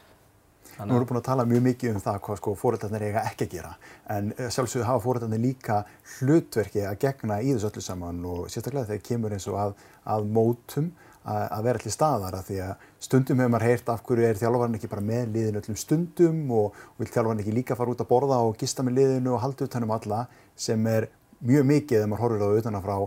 Nú 0.79 0.95
erum 0.95 1.03
við 1.03 1.09
búin 1.11 1.21
að 1.21 1.27
tala 1.27 1.45
mjög 1.49 1.63
mikið 1.67 1.95
um 1.95 2.03
það 2.05 2.19
hvað 2.25 2.41
sko 2.41 2.55
fóreldarnir 2.57 3.05
eiga 3.09 3.25
ekki 3.29 3.47
að 3.47 3.55
gera 3.57 3.71
en 4.15 4.33
eh, 4.37 4.49
sjálfsögðu 4.55 4.87
hafa 4.89 5.05
fóreldarnir 5.05 5.43
líka 5.43 5.83
hlutverki 6.17 6.87
að 6.89 6.99
gegna 7.05 7.41
í 7.43 7.53
þessu 7.53 7.71
öllu 7.71 7.85
saman 7.85 8.25
og 8.25 8.49
sérstaklega 8.49 8.89
þegar 8.93 9.07
kemur 9.11 9.37
eins 9.37 9.49
og 9.51 9.59
að, 9.61 9.75
að 10.15 10.29
mótum 10.39 10.91
að, 11.21 11.45
að 11.45 11.67
vera 11.69 11.83
allir 11.83 11.95
staðar 11.95 12.39
að 12.39 12.49
því 12.49 12.59
að 12.65 12.89
stundum 13.07 13.43
hefur 13.43 13.55
maður 13.55 13.69
heyrt 13.69 13.93
af 13.93 14.03
hverju 14.09 14.29
er 14.31 14.41
þjálfarinn 14.41 14.81
ekki 14.81 14.93
bara 14.95 15.07
með 15.11 15.33
liðinu 15.37 15.63
öllum 15.63 15.81
stundum 15.85 16.43
og, 16.57 16.83
vil 17.01 17.11
þjálfarinn 17.11 17.45
ekki 17.45 17.57
líka 17.57 17.79
fara 17.79 17.95
út 17.95 18.05
að 18.05 18.11
borða 18.11 18.43
og 18.47 18.57
gista 18.61 18.87
með 18.87 19.01
liðinu 19.01 19.35
og 19.37 19.43
halda 19.45 19.69
utanum 19.69 19.97
alla 19.97 20.25
sem 20.57 20.87
er 20.91 21.11
mjög 21.45 21.67
mikið 21.75 21.99
þegar 21.99 22.13
maður 22.13 22.25
horfir 22.25 22.45
á 22.45 22.59
utanafrá 22.61 22.99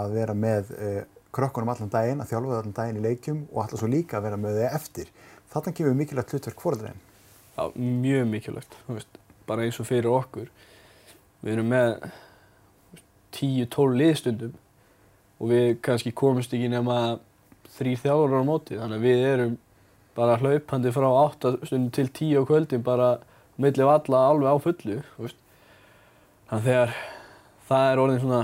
að 0.00 0.14
vera 0.14 0.36
með 0.36 0.72
eh, 0.78 1.02
krökkunum 1.34 1.70
allan 1.72 1.90
daginn, 1.92 2.22
að 2.22 2.32
þjálfa 2.32 2.56
allan 2.58 2.76
daginn 2.76 2.98
í 2.98 3.04
leikjum 3.04 3.42
og 3.50 3.62
alltaf 3.62 3.82
svo 3.82 3.90
líka 3.90 4.18
að 4.18 4.26
vera 4.28 4.38
með 4.40 4.58
þau 4.60 4.70
eftir. 4.80 5.10
Þarna 5.50 5.74
kemur 5.74 5.96
mikilvægt 5.98 6.34
hlutverk 6.34 6.62
fóreldarinn. 6.62 7.00
Já, 7.56 7.64
mjög 7.74 8.26
mikilvægt, 8.30 8.76
veist, 8.86 9.16
bara 9.48 9.64
eins 9.66 9.80
og 9.82 9.88
fyrir 9.88 10.10
okkur. 10.12 10.50
Við 11.42 11.56
erum 11.56 11.72
með 11.72 12.04
10-12 13.34 13.96
liðstundum 13.98 14.54
og 15.40 15.50
við 15.50 15.66
kannski 15.82 16.12
komumst 16.14 16.54
ekki 16.54 16.70
nema 16.70 17.18
þrýr 17.76 18.00
þjálfarar 18.02 18.44
á 18.44 18.50
móti, 18.50 18.78
þannig 18.78 19.00
að 19.00 19.06
við 19.08 19.26
erum 19.26 19.58
bara 20.16 20.38
hlaupandi 20.40 20.92
frá 20.94 21.06
8 21.08 21.52
stundum 21.64 21.90
til 21.96 22.08
10 22.08 22.38
á 22.38 22.42
kvöldin 22.46 22.86
bara 22.86 23.10
milli 23.60 23.86
valla 23.86 24.24
alveg 24.30 24.50
á 24.52 24.56
fullu, 24.62 24.98
veist. 25.18 25.38
Þannig 26.50 26.60
að 26.60 26.66
þegar 26.66 26.94
það 27.68 27.90
er 27.90 28.02
orðin 28.02 28.22
svona, 28.24 28.40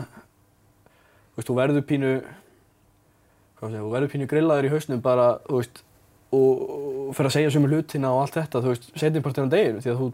þú 1.34 1.40
veist, 1.40 1.48
þú 1.48 1.58
verður 1.58 1.86
pínu, 1.90 2.12
hvað 3.58 3.72
segja, 3.72 3.82
þú 3.82 3.92
verður 3.96 4.12
pínu 4.14 4.30
grillaður 4.30 4.68
í 4.68 4.72
hausnum 4.74 5.02
bara, 5.04 5.26
þú 5.48 5.60
veist, 5.60 5.82
og, 6.34 7.12
fyrir 7.14 7.30
að 7.30 7.34
segja 7.36 7.52
sömu 7.54 7.70
hlutina 7.70 8.12
og 8.14 8.24
allt 8.24 8.38
þetta, 8.40 8.62
þú 8.62 8.72
veist, 8.72 8.88
setjumpartir 8.98 9.46
á 9.46 9.54
deginu 9.54 9.82
því 9.82 9.92
að 9.92 10.00
þú 10.00 10.08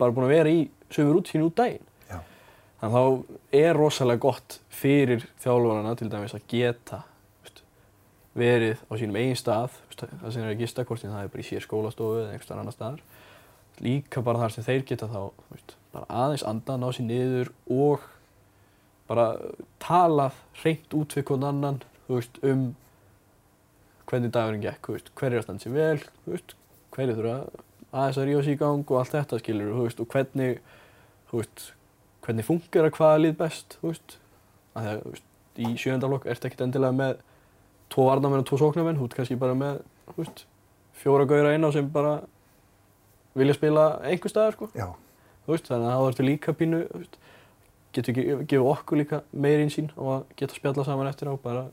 bara 0.00 0.14
búin 0.16 0.26
að 0.26 0.34
vera 0.34 0.52
í 0.52 0.62
sömu 0.92 1.16
rútínu 1.16 1.48
út 1.48 1.56
daginn. 1.60 1.88
Já. 2.08 2.18
Þannig 2.80 2.98
að 2.98 2.98
þá 2.98 3.58
er 3.62 3.78
rosalega 3.78 4.24
gott 4.24 4.58
fyrir 4.72 5.26
þjálfarana 5.44 5.94
til 5.98 6.10
dæmis 6.12 6.36
að 6.36 6.46
geta 6.52 7.02
veist, 7.42 7.62
verið 8.38 8.82
á 8.88 8.92
sínum 9.00 9.20
eigin 9.20 9.40
stað, 9.40 9.78
veist, 9.90 10.06
það 10.08 10.34
sem 10.34 10.46
er 10.46 10.54
að 10.54 10.64
gista 10.64 10.86
hvort 10.88 11.04
sem 11.04 11.12
það 11.12 11.26
er 11.26 11.34
bara 11.34 11.44
í 11.44 11.48
sér 11.50 11.66
skólastofu 11.66 12.22
eða 12.22 12.32
einhverstað 12.32 12.64
annar 12.64 12.78
staðar. 12.78 13.04
Líka 13.82 14.24
bara 14.24 14.42
þar 14.44 14.56
sem 14.56 14.66
þeir 14.66 14.88
geta 14.88 15.10
þá, 15.12 15.20
veist, 15.52 15.76
bara 15.92 16.22
aðeins 16.24 16.46
anda, 16.48 16.78
ná 16.80 16.88
sér 16.94 17.08
niður 17.08 17.52
og 17.72 18.08
bara 19.10 19.32
talað 19.82 20.38
hreint 20.62 20.94
út 20.96 21.16
við 21.16 21.26
hvern 21.28 21.50
annan, 21.50 21.82
þú 22.06 22.16
veist, 22.16 22.38
um 22.46 22.70
hvernig 24.12 24.32
dagurinn 24.32 24.62
gekk, 24.62 24.84
þú 24.84 24.96
veist, 24.96 25.10
hver 25.16 25.32
er 25.32 25.40
að 25.40 25.46
standa 25.46 25.64
sér 25.64 25.76
vel, 25.76 26.40
hverju 26.92 27.16
þurfa 27.16 27.36
aðeins 27.92 28.18
að 28.20 28.26
rífa 28.28 28.44
sér 28.44 28.52
í 28.52 28.60
gang 28.60 28.92
og 28.92 28.98
allt 29.00 29.14
þetta 29.16 29.38
skilur, 29.40 29.70
og 29.72 30.08
hvernig, 30.12 30.58
veist, 31.32 31.64
hvernig 32.26 32.48
funkar 32.48 32.88
að 32.88 32.96
hvaða 32.98 33.22
lið 33.22 33.36
best, 33.40 33.78
að 33.80 34.02
að, 34.76 35.02
veist, 35.08 35.28
í 35.60 35.72
sjöndaflokk 35.80 36.28
ertu 36.32 36.48
ekkert 36.48 36.66
endilega 36.66 36.96
með 36.96 37.18
tvo 37.92 38.06
varnamenn 38.08 38.44
og 38.44 38.48
tvo 38.48 38.60
sóknarmenn, 38.60 39.00
þú 39.00 39.08
ert 39.08 39.18
kannski 39.18 39.40
bara 39.40 39.56
með, 39.56 39.82
veist, 40.16 40.46
fjóra 41.02 41.28
gauðra 41.28 41.56
inn 41.56 41.68
á 41.68 41.70
sem 41.72 41.88
bara 41.92 42.14
vilja 43.36 43.56
spila 43.56 43.88
einhver 44.04 44.32
staðar, 44.32 44.56
sko, 44.56 44.70
veist, 45.48 45.68
þannig 45.68 45.88
að 45.88 46.00
þá 46.00 46.08
ertu 46.12 46.28
líka 46.28 46.56
pínu, 46.56 46.82
getur 47.92 48.16
gefið 48.16 48.68
okkur 48.72 49.00
líka 49.02 49.22
meiri 49.32 49.66
insýn 49.66 49.90
og 49.96 50.18
að 50.18 50.36
geta 50.40 50.56
spjalla 50.56 50.84
saman 50.88 51.08
eftir 51.10 51.28
á 51.28 51.36
bara 51.40 51.66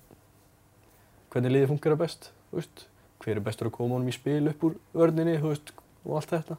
hvernig 1.33 1.53
liðið 1.53 1.71
funkar 1.73 1.97
best, 1.99 2.31
þú 2.49 2.59
veist, 2.59 2.85
hver 3.23 3.37
er 3.37 3.45
bestur 3.45 3.69
að 3.69 3.75
koma 3.77 3.97
honum 3.97 4.09
í 4.09 4.15
spil 4.15 4.41
upp 4.51 4.65
úr 4.65 4.77
vörninni, 4.95 5.37
veist, 5.43 5.73
og 6.05 6.19
allt 6.19 6.33
þetta. 6.33 6.57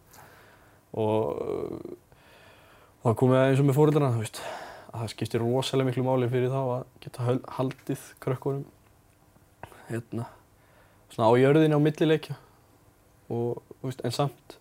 Og, 1.00 1.40
og 3.00 3.06
það 3.06 3.16
komið 3.22 3.40
eins 3.44 3.62
og 3.62 3.68
með 3.68 3.78
fóröldarna, 3.78 4.12
þú 4.14 4.24
veist, 4.24 4.42
að 4.90 5.02
það 5.02 5.12
skiptir 5.14 5.44
rosalega 5.44 5.90
miklu 5.90 6.06
máli 6.06 6.30
fyrir 6.30 6.52
þá 6.52 6.60
að 6.60 6.84
geta 7.04 7.36
haldið 7.56 8.06
krökkunum, 8.22 8.64
hérna, 9.90 10.28
svona 11.10 11.30
á 11.30 11.34
jörðinni 11.40 11.78
á 11.78 11.86
millileikja. 11.86 12.38
Og, 13.30 13.60
veist, 13.84 14.02
en 14.06 14.14
samt 14.14 14.58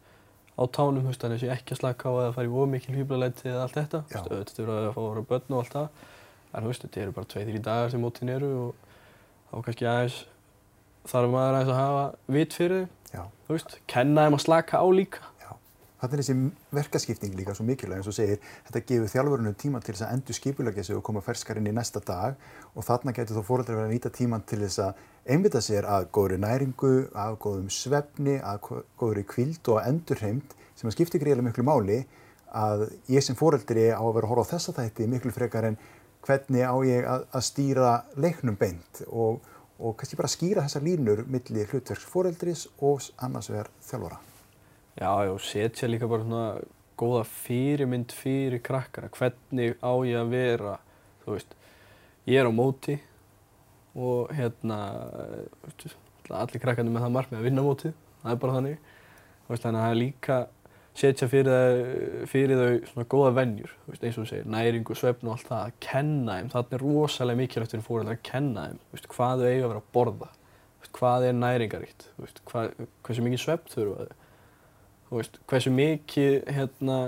á 0.60 0.64
tánum, 0.76 1.06
þannig 1.08 1.38
að 1.38 1.44
sé 1.44 1.54
ekki 1.54 1.76
að 1.76 1.82
slaka 1.82 2.12
á 2.12 2.14
að 2.28 2.34
fara 2.36 2.50
í 2.50 2.54
ómikil 2.54 2.98
hýblalæti 2.98 3.50
eða 3.50 3.66
allt 3.66 3.78
þetta, 3.78 4.04
auðvitað 4.20 4.64
eru 4.66 4.76
að 4.76 4.94
fá 4.96 5.00
að 5.02 5.10
vera 5.10 5.28
börn 5.30 5.56
og 5.56 5.62
allt 5.64 5.76
það, 5.78 6.04
en 6.50 6.66
þú 6.66 6.72
veist, 6.72 6.86
þetta 6.86 7.02
eru 7.04 7.16
bara 7.16 7.30
tveið, 7.32 7.50
þrjí 7.50 7.62
dagar 7.70 7.94
sem 7.94 8.04
mótin 8.04 8.34
eru 8.34 8.50
og 8.60 8.89
þá 9.50 9.58
kannski 9.66 9.88
aðeins 9.90 10.20
þarf 11.10 11.32
maður 11.34 11.58
aðeins 11.58 11.74
að 11.74 11.80
hafa 11.82 12.06
vit 12.38 12.54
fyrir 12.58 12.88
já, 13.14 13.24
þú 13.48 13.56
veist, 13.58 13.76
kenna 13.90 14.28
þeim 14.28 14.38
að 14.38 14.44
slaka 14.46 14.82
á 14.82 14.86
líka. 14.94 15.22
já. 15.42 15.52
Þetta 16.00 16.16
er 16.16 16.22
þessi 16.22 16.36
verkaskipting 16.78 17.34
líka 17.36 17.56
svo 17.58 17.66
mikilvæg 17.68 17.98
eins 18.00 18.08
og 18.08 18.16
segir, 18.16 18.38
þetta 18.70 18.84
gefur 18.92 19.10
þjálfurinu 19.16 19.54
tíma 19.60 19.82
til 19.84 19.96
þess 19.96 20.06
að 20.08 20.14
endur 20.16 20.38
skipulegja 20.38 20.86
sig 20.88 20.96
og 21.00 21.04
koma 21.10 21.24
ferskar 21.26 21.60
inn 21.60 21.68
í 21.68 21.74
næsta 21.76 22.00
dag 22.06 22.38
og 22.76 22.86
þarna 22.88 23.16
getur 23.18 23.40
þó 23.40 23.44
fóreldrar 23.50 23.82
verið 23.82 23.90
að 23.90 23.96
nýta 23.98 24.14
tíman 24.16 24.46
til 24.48 24.62
þess 24.64 24.80
að 24.86 25.02
einvita 25.30 25.60
sér 25.66 25.90
að 25.90 26.08
góðri 26.16 26.38
næringu, 26.40 26.94
að 27.12 27.36
góðum 27.44 27.68
svefni, 27.74 28.38
að 28.40 28.62
gó- 28.70 28.84
góðri 29.02 29.26
kvíld 29.28 29.68
og 29.74 29.82
endurheimt 29.84 30.56
sem 30.80 30.88
að 30.88 30.96
skiptir 30.96 31.20
greiðlega 31.26 31.50
miklu 31.50 31.66
máli 31.68 32.00
að 32.56 32.88
ég 33.12 33.22
sem 33.22 33.36
fóreldri 33.38 33.90
á 33.92 34.00
að 34.00 34.14
vera 34.16 34.26
að 34.26 34.32
horfa 34.32 34.46
á 34.48 34.52
þessa 34.56 34.74
þætti 34.80 35.10
miklu 35.12 35.34
frekar 35.36 35.68
en 35.68 35.76
hvernig 36.26 36.66
á 36.66 36.76
ég 36.88 37.08
að, 37.08 37.28
að 37.36 37.46
stýra 37.48 37.94
leiknum 38.20 38.58
beint 38.60 39.04
og, 39.08 39.40
og 39.80 39.96
kannski 40.00 40.20
bara 40.20 40.32
skýra 40.32 40.66
þessar 40.66 40.86
línur 40.86 41.24
milli 41.32 41.66
hlutverks 41.70 42.08
fóreldris 42.10 42.66
og 42.80 43.06
annars 43.24 43.50
vegar 43.52 43.72
þjálfara. 43.88 44.20
Já, 45.00 45.12
já, 45.26 45.34
setja 45.40 45.88
líka 45.88 46.10
bara 46.12 46.26
svona 46.26 46.46
góða 47.00 47.24
fyrirmynd 47.32 48.12
fyrir 48.12 48.60
krakkana, 48.64 49.12
hvernig 49.16 49.78
á 49.80 49.92
ég 50.04 50.20
að 50.20 50.34
vera, 50.34 50.76
þú 51.24 51.38
veist, 51.38 51.56
ég 52.28 52.42
er 52.42 52.50
á 52.50 52.52
móti 52.52 52.98
og 53.96 54.34
hérna, 54.36 54.80
allir 56.28 56.62
krakkarnir 56.62 56.92
með 56.92 57.06
það 57.06 57.16
markmið 57.16 57.40
að 57.40 57.48
vinna 57.48 57.66
mótið, 57.66 57.96
það 58.24 58.34
er 58.34 58.42
bara 58.44 58.58
þannig, 58.58 58.90
þannig 59.48 59.70
að 59.70 59.80
það 59.80 59.94
er 59.94 60.02
líka 60.02 60.40
setja 60.98 61.30
fyrir, 61.32 61.50
það, 61.50 62.26
fyrir 62.32 62.60
þau 62.60 62.90
svona 62.90 63.08
góða 63.14 63.46
veist, 63.88 64.04
eins 64.04 64.18
og 64.18 64.26
þú 64.26 64.28
segir, 64.32 64.50
næringu, 64.50 64.98
svefn 64.98 65.30
og 65.30 65.36
allt 65.36 65.48
það, 65.48 65.64
að 65.64 65.80
kenna 65.86 66.38
þeim, 66.40 66.52
þarna 66.54 66.78
er 66.78 66.84
rosalega 66.84 67.40
mikilvægt 67.40 67.76
fyrir 67.76 67.86
fóröldar 67.86 68.18
að 68.18 68.26
kenna 68.30 68.68
þeim, 68.68 68.84
veist, 68.94 69.10
hvað 69.14 69.44
þau 69.44 69.50
eiga 69.50 69.64
að 69.64 69.74
vera 69.74 69.84
að 69.84 69.90
borða, 69.96 70.30
veist, 70.82 70.94
hvað 71.00 71.28
er 71.30 71.38
næringaríkt, 71.40 72.08
veist, 72.20 72.42
hvað, 72.50 72.88
hversu 73.08 73.26
mikið 73.26 73.44
svepp 73.46 73.72
þurfa 73.74 74.08
þau, 74.10 75.40
hversu 75.50 75.74
mikið, 75.78 76.38
hérna, 76.58 77.00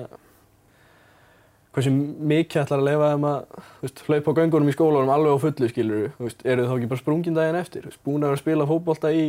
hversu 1.76 1.91
mikið 1.91 2.63
ætlar 2.63 2.82
að 2.82 2.88
leifa 2.89 3.12
þeim 3.12 3.28
að 3.30 4.02
hlaupa 4.08 4.34
á 4.36 4.38
göngunum 4.39 4.72
í 4.72 4.74
skólanum 4.76 5.13
alveg 5.13 5.38
á 5.39 5.44
fullu 5.46 5.70
skilur 5.72 6.10
þú 6.17 6.32
eru 6.44 6.65
þau 6.65 6.72
þá 6.72 6.78
ekki 6.78 6.89
bara 6.91 7.04
sprungin 7.04 7.38
daginn 7.38 7.60
eftir, 7.60 7.86
búin 8.04 8.26
að 8.26 8.32
vera 8.32 8.39
að 8.39 8.44
spila 8.44 8.67
fótbolta 8.67 9.13
í 9.15 9.28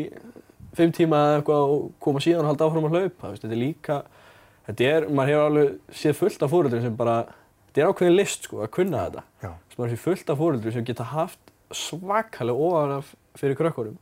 fimm 0.76 0.94
tíma 0.96 1.20
eða 1.20 1.38
eitthvað 1.38 1.74
og 1.74 1.84
koma 2.02 2.22
síðan 2.24 2.46
og 2.46 2.50
halda 2.50 2.66
áfram 2.66 2.88
að 2.88 2.96
hlaupa, 2.96 3.32
þetta 3.34 3.50
er 3.52 3.60
líka, 3.60 3.98
þetta 4.68 4.90
er, 4.90 5.06
maður 5.10 5.32
hefur 5.32 5.46
alveg 5.48 5.96
séð 6.02 6.18
fullt 6.20 6.44
af 6.46 6.52
fóröldrum 6.52 6.84
sem 6.84 6.96
bara, 6.98 7.16
þetta 7.68 7.82
er 7.82 7.90
ákveðin 7.92 8.16
list 8.18 8.46
sko 8.48 8.62
að 8.64 8.70
kunna 8.76 9.06
þetta, 9.06 9.24
Já. 9.42 9.50
veist, 9.50 9.78
maður 9.78 9.94
séð 9.94 10.04
fullt 10.06 10.32
af 10.34 10.40
fóröldrum 10.42 10.76
sem 10.76 10.86
geta 10.88 11.08
haft 11.12 11.52
svakalega 11.72 12.68
ofaraf 12.68 13.12
fyrir 13.40 13.58
krökkurum, 13.58 13.98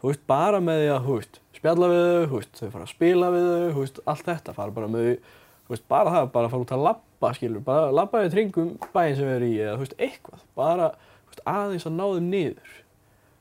þú 0.00 0.10
veist, 0.10 0.24
bara 0.30 0.60
með 0.64 0.82
því 0.82 0.90
að, 0.94 1.06
þú 1.06 1.16
veist, 1.20 1.40
spjalla 1.58 1.92
við 1.92 2.02
þau, 2.08 2.26
þú 2.32 2.40
veist, 2.40 2.52
þau 2.58 2.72
fara 2.74 2.86
að 2.88 2.92
spila 2.94 3.30
við 3.34 3.48
þau, 3.52 3.70
þú 3.76 3.84
veist, 3.84 4.02
allt 4.12 4.28
þetta, 4.30 4.56
fara 4.58 4.76
bara 4.78 4.90
með 4.90 5.08
þau, 5.08 5.32
þú 5.62 5.74
veist, 5.76 5.88
bara 5.92 6.14
það, 6.16 6.30
bara 6.36 6.52
fara 6.52 6.64
út 6.66 6.74
að 6.74 6.86
labba, 6.88 7.32
skilur, 7.38 7.64
bara 7.66 7.92
labba 7.94 8.22
í 8.26 8.32
kringum 8.32 8.72
bæinn 8.96 9.18
sem 9.18 9.28
við 9.28 9.36
erum 9.36 9.52
í 9.52 9.58
eða, 9.60 9.74
þú 9.76 9.84
veist, 9.84 9.98
eitthvað, 10.08 10.46
bara, 10.58 10.88
þú 11.22 11.34
veist, 11.34 11.44
aðeins 11.52 11.86
að 11.86 11.96
ná 12.00 12.04
þeim 12.16 12.30
niður, 12.32 12.72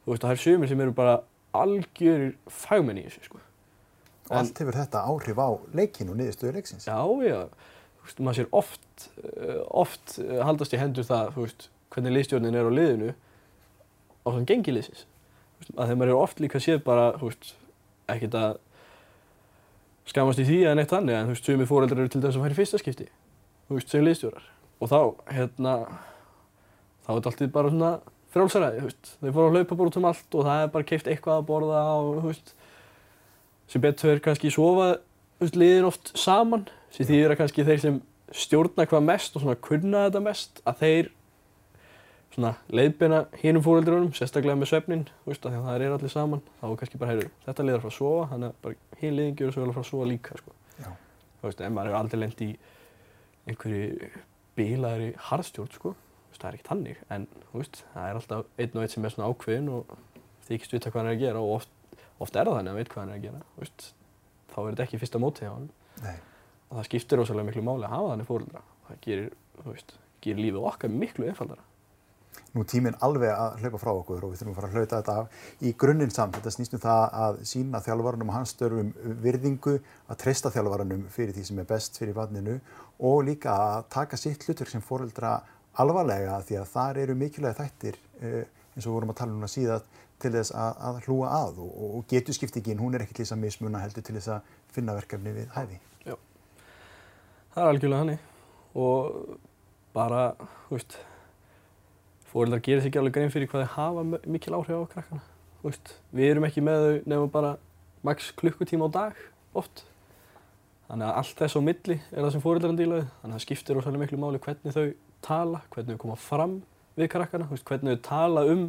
þú 0.04 0.14
veist, 0.14 0.26
það 0.28 0.36
er 0.36 0.44
sumir 0.44 0.72
sem 0.72 0.84
eru 0.86 0.98
bara 1.00 1.16
algjörir 1.62 2.36
fagmenn 2.62 3.02
í 3.02 3.08
þessu, 3.08 3.26
sko. 3.30 3.42
Og 4.32 4.40
allt 4.40 4.62
hefur 4.64 4.78
þetta 4.80 5.04
áhrif 5.12 5.40
á 5.44 5.50
leikin 5.76 6.12
og 6.12 6.18
niðurstöðu 6.20 6.56
leiksins. 6.56 6.88
Já, 6.88 6.98
já, 7.26 7.40
þú 8.00 8.08
veist, 8.08 8.22
maður 8.24 8.40
sér 8.40 8.50
oft, 8.62 9.08
uh, 9.28 9.62
oft 9.84 10.18
uh, 10.24 10.38
haldast 10.48 10.76
í 10.76 10.80
hendur 10.80 11.08
það, 11.08 11.34
þú 11.36 11.46
veist, 11.46 11.68
hvernig 11.92 12.16
liðstjórnin 12.16 12.58
er 12.58 12.70
á 12.70 12.72
liðinu 12.72 13.12
á 13.12 14.28
svona 14.30 14.48
gengi 14.48 14.76
liðsins. 14.76 15.04
Þú 15.04 15.64
veist, 15.64 15.74
að 15.76 15.84
þegar 15.84 16.00
maður 16.02 16.14
er 16.14 16.22
oft 16.22 16.44
líka 16.44 16.64
séð 16.64 16.80
bara, 16.88 17.10
þú 17.20 17.32
veist, 17.32 17.52
ekkert 18.16 18.40
að 18.40 18.62
skamast 20.12 20.42
í 20.42 20.48
því 20.48 20.62
eða 20.64 20.78
neitt 20.80 20.94
þannig, 20.96 21.18
en 21.18 21.28
þú 21.28 21.36
veist, 21.36 21.52
sumir 21.52 21.70
fóreldrar 21.70 22.04
eru 22.04 22.14
til 22.14 22.24
dæmis 22.24 22.40
að 22.40 22.56
í 22.56 22.58
fyrsta 22.58 22.80
skipti, 22.82 23.12
þú 23.68 23.78
veist, 23.78 23.92
sem 23.92 24.08
liðstjórar. 24.08 24.48
Og 24.82 24.90
þá, 24.90 25.00
hérna, 25.36 25.76
þá 27.04 27.12
er 27.12 27.20
þetta 27.20 27.32
alltaf 27.32 27.54
bara 27.54 27.76
svona 27.76 27.92
frjálsaræði, 28.32 28.80
þú 28.80 28.90
veist, 28.90 29.14
þeir 29.20 29.36
fóru 29.36 29.50
að 29.50 29.58
hlaupa 29.58 29.78
bara 29.78 29.92
út 29.92 30.00
um 30.00 30.08
allt 30.10 30.38
og 30.40 30.48
það 30.48 30.64
er 30.64 30.74
bara 30.74 30.88
keift 30.88 31.10
eitthvað 31.12 31.42
að 31.42 31.48
borða 31.50 31.82
og, 32.00 32.12
þú 32.22 32.32
veist, 32.32 32.54
sem 33.72 33.84
betur 33.84 34.20
kannski 34.24 34.52
sofa 34.54 34.98
liðin 35.42 35.88
oft 35.88 36.12
saman. 36.20 36.68
Sem 36.92 37.08
því 37.08 37.22
er 37.24 37.34
að 37.34 37.42
kannski 37.42 37.66
þeir 37.68 37.82
sem 37.82 37.98
stjórna 38.36 38.86
hvað 38.88 39.08
mest 39.08 39.36
og 39.36 39.46
svona 39.46 39.58
kunna 39.64 40.06
þetta 40.08 40.24
mest 40.24 40.62
að 40.68 40.84
þeir 40.84 41.12
svona 42.32 42.52
leiðbeina 42.72 43.26
hinum 43.42 43.64
fóreldrunum, 43.66 44.12
sérstaklega 44.16 44.56
með 44.60 44.70
svefnin 44.72 45.08
veist, 45.26 45.44
því 45.44 45.58
að 45.58 45.66
það 45.68 45.86
er 45.88 45.96
allir 45.96 46.14
saman. 46.14 46.44
Þá 46.62 46.68
kannski 46.80 47.00
bara, 47.02 47.16
heyrðu, 47.16 47.32
þetta 47.48 47.66
liðar 47.68 47.84
frá 47.84 47.92
að 47.92 47.98
sofa 47.98 48.28
þannig 48.32 48.52
að 48.52 48.62
bara 48.68 49.02
hinn 49.02 49.18
liðin 49.18 49.40
gjör 49.40 49.56
svo 49.56 49.66
vel 49.66 49.74
fara 49.74 49.84
að 49.84 49.90
sofa 49.90 50.12
líka 50.12 50.40
sko. 50.40 50.56
Þú 51.42 51.50
veist, 51.50 51.64
en 51.66 51.76
maður 51.76 51.92
hefur 51.92 52.00
aldrei 52.04 52.22
lent 52.22 52.46
í 52.46 52.50
einhverju 53.50 54.12
bílaðri 54.60 55.12
harðstjórn 55.30 55.76
sko, 55.76 55.94
það 56.42 56.48
er 56.50 56.58
ekkert 56.58 56.72
hannig 56.72 57.02
en 57.14 57.28
veist, 57.54 57.84
það 57.94 58.08
er 58.08 58.20
alltaf 58.20 58.62
einn 58.62 58.78
og 58.78 58.84
einn 58.84 58.92
sem 58.92 59.06
er 59.06 59.14
svona 59.14 59.30
ákveðin 59.30 59.70
og 59.76 59.92
þykist 60.48 60.76
vita 60.76 60.92
hvað 60.92 61.02
hann 61.02 61.10
er 61.12 61.18
að 61.18 61.22
gera 61.22 61.44
og 61.44 61.54
oft, 61.60 61.74
oft 62.22 62.36
er 62.36 62.48
það 62.48 62.60
þannig 62.60 62.72
að 62.72 62.76
hann 62.76 62.82
veit 62.82 62.94
hvað 62.94 63.02
hann 63.04 63.14
er 63.14 63.20
að 63.20 63.26
gera 63.26 63.42
veist, 63.62 63.88
þá 64.52 64.60
er 64.62 64.70
þetta 64.70 64.86
ekki 64.88 65.02
fyrsta 65.02 65.22
mótið 65.22 65.48
hjá 65.48 65.54
hann 65.56 65.68
Nei. 66.02 66.16
og 66.70 66.78
það 66.78 66.88
skiptir 66.90 67.22
rosalega 67.22 67.50
miklu 67.50 67.66
máli 67.66 67.88
að 67.88 67.96
hafa 67.96 68.14
þannig 68.14 68.30
fóreldra 68.30 68.64
það 68.88 69.04
gerir, 69.08 69.36
þú 69.60 69.68
veist, 69.74 69.94
gerir 70.24 70.46
lífið 70.46 70.70
okkar 70.72 70.96
miklu 71.02 71.30
einfaldara 71.32 71.68
Nú 72.52 72.66
tíminn 72.68 72.98
alveg 73.04 73.32
að 73.32 73.62
hlaupa 73.62 73.80
frá 73.80 73.90
okkur 73.94 74.26
og 74.28 74.34
við 74.34 74.42
þurfum 74.42 74.52
að 74.52 74.58
fara 74.58 74.68
að 74.68 74.74
hlauta 74.76 74.98
þetta 75.00 75.14
af. 75.22 75.36
Í 75.64 75.72
grunninn 75.80 76.12
samt, 76.12 76.36
þetta 76.36 76.52
snýst 76.52 76.74
um 76.76 76.82
það 76.84 77.04
að 77.24 77.38
sína 77.48 77.80
þjálfvarunum 77.86 78.32
og 78.32 78.36
hans 78.36 78.52
störfum 78.56 78.90
virðingu, 79.24 79.78
að 80.12 80.20
treysta 80.20 80.52
þjálfvarunum 80.52 81.06
fyrir 81.16 81.32
því 81.38 81.46
sem 81.48 81.62
er 81.64 81.70
best 81.70 82.00
fyrir 82.02 82.18
barninu 82.18 82.58
og 83.08 83.24
líka 83.28 83.56
að 83.56 83.88
taka 83.96 84.20
sitt 84.20 84.44
hlutur 84.44 84.72
sem 84.72 84.84
fóreldra 84.84 85.38
alvarlega 85.80 86.42
því 86.48 86.60
að 86.60 86.72
þar 86.74 87.00
eru 87.06 87.16
mikilvæga 87.22 87.60
þættir 87.62 88.00
eh, 88.20 88.44
eins 88.76 88.84
og 88.84 88.90
við 88.90 88.98
vorum 88.98 89.14
að 89.16 89.20
tala 89.22 89.32
um 89.32 89.40
núna 89.40 89.52
síðan 89.52 89.88
til 90.22 90.34
þess 90.34 90.54
að, 90.56 90.82
að 90.88 91.00
hlúa 91.06 91.30
að 91.42 91.62
og, 91.66 91.72
og 92.00 92.04
getuskiptingin 92.12 92.82
hún 92.82 92.98
er 92.98 93.06
þess 93.26 93.36
að 93.36 93.44
mismuna 93.46 93.84
heldur 93.84 94.06
til 94.06 94.18
þess 94.18 94.36
að 94.38 94.52
finna 94.72 94.98
verkefni 94.98 95.36
við 95.36 95.54
hæfi. 95.56 95.80
það 97.54 97.64
er 97.64 97.72
algjörlega 97.72 98.04
hannig 98.06 98.28
og 98.82 99.40
bara, 99.96 100.32
þú 100.68 100.78
veist 100.78 100.98
fóreldrar 102.32 102.64
gerir 102.64 102.82
sér 102.82 102.92
ekki 102.92 103.02
alveg 103.02 103.18
grein 103.18 103.34
fyrir 103.34 103.50
hvað 103.52 103.66
þeir 103.66 103.74
hafa 103.76 104.04
mikil 104.32 104.56
áhrif 104.56 104.84
á 104.88 104.92
krakkana. 104.94 105.24
Þú 105.60 105.68
veist, 105.68 105.94
við 106.16 106.32
erum 106.32 106.48
ekki 106.48 106.64
með 106.64 106.84
þau 106.86 106.94
nefnum 107.12 107.34
bara 107.34 107.56
max 108.08 108.32
klukkutíma 108.40 108.88
á 108.88 108.96
dag 108.96 109.20
oft. 109.58 109.84
Þannig 110.88 111.08
að 111.08 111.18
allt 111.22 111.42
þess 111.42 111.60
á 111.60 111.62
milli 111.68 111.98
er 112.00 112.24
það 112.24 112.32
sem 112.36 112.44
fóreldrar 112.46 112.78
díla 112.80 113.02
við. 113.02 113.10
Þannig 113.20 113.36
að 113.36 113.38
það 113.38 113.46
skiptir 113.46 113.78
rosalega 113.78 114.04
miklu 114.06 114.22
máli 114.22 114.42
hvernig 114.46 114.78
þau 114.78 114.86
tala, 115.28 115.62
hvernig 115.76 115.98
þau 115.98 116.04
koma 116.06 116.18
fram 116.20 116.56
við 116.96 117.12
krakkana, 117.12 117.50
hvernig 117.52 118.00
þau 118.00 118.08
tala 118.08 118.46
um 118.52 118.66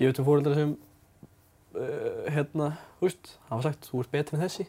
ég 0.00 0.08
veit 0.08 0.20
um 0.22 0.28
fóreldrar 0.28 0.56
sem 0.56 0.76
uh, 1.76 2.30
hérna, 2.32 2.70
þú 3.00 3.08
veist, 3.08 3.34
hafa 3.50 3.66
sagt 3.68 3.90
þú 3.90 4.04
ert 4.04 4.14
betri 4.14 4.38
en 4.38 4.44
þessi. 4.44 4.68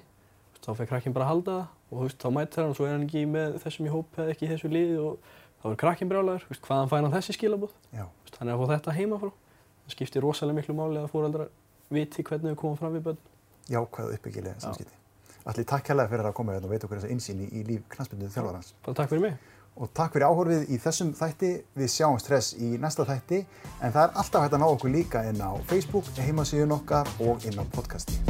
Þá 0.64 0.70
fer 0.80 0.90
krakkin 0.90 1.16
bara 1.16 1.28
að 1.28 1.34
halda 1.34 1.56
það 1.58 1.94
og 1.94 2.04
veist, 2.06 2.20
þá 2.24 2.30
mætir 2.34 2.64
hann 2.64 2.74
og 2.74 2.78
svo 2.80 2.88
er 2.88 2.96
hann 2.96 3.08
ekki 3.08 3.26
með 3.30 3.58
þessum 3.64 3.88
í 3.88 3.94
hóp 3.94 4.20
eða 4.20 4.34
ekki 4.34 4.48
í 4.48 4.52
þessu 4.54 4.72
liði 4.72 4.98
og 5.04 5.34
þá 5.62 5.68
er 5.72 5.80
krakkin 5.84 6.12
brjálæður, 6.12 6.46
þú 6.46 6.54
veist, 6.54 6.64
hvaðan 6.68 6.92
fær 6.92 7.04
hann 7.04 7.14
þessi 7.14 7.36
skilabóð 7.38 7.76
Já. 7.92 8.06
Veist, 8.24 8.40
hann 8.40 8.50
er 8.50 8.56
að 8.56 8.64
fá 8.64 8.74
þetta 8.74 8.96
heima 8.98 9.20
frá. 9.22 9.32
Það 9.84 9.96
skiptir 9.98 10.24
rosalega 10.24 10.60
miklu 10.62 10.76
máli 10.78 11.02
að 11.04 11.12
fóreldrar 11.12 11.52
viti 11.94 12.26
hvernig 12.26 12.56
þau 12.56 12.62
koma 12.64 12.80
fram 12.80 12.98
við 12.98 13.08
börn. 13.10 13.24
Jákvæð 13.74 14.14
uppbyggilega 14.18 14.64
samskipti. 14.64 14.96
Allir 15.44 15.68
takk 15.68 15.90
hérlega 15.92 16.12
fyrir 16.14 16.30
að 16.30 16.36
koma 16.38 16.56
hérna 16.56 16.70
og 16.70 16.72
veita 16.72 16.88
okkur 16.88 17.02
þessa 17.02 17.12
insýn 17.12 17.42
í, 17.44 17.64
líf 17.68 17.84
knastbyndu 17.92 18.30
þjálfarans. 18.32 18.74
Og 19.74 19.90
takk 19.90 20.14
fyrir 20.14 20.28
áhorfið 20.30 20.70
í 20.70 20.78
þessum 20.78 21.14
þætti. 21.18 21.52
Við 21.74 21.90
sjáum 21.90 22.20
stress 22.22 22.54
í 22.62 22.76
næsta 22.78 23.08
þætti. 23.10 23.40
En 23.82 23.94
það 23.94 24.04
er 24.04 24.20
alltaf 24.22 24.46
hægt 24.46 24.54
að 24.54 24.62
ná 24.62 24.68
okkur 24.70 24.94
líka 24.94 25.24
inn 25.26 25.42
á 25.42 25.52
Facebook, 25.70 26.06
heimasíðun 26.22 26.78
okkar 26.78 27.10
og 27.26 27.42
inn 27.50 27.58
á 27.58 27.66
podcasti. 27.74 28.22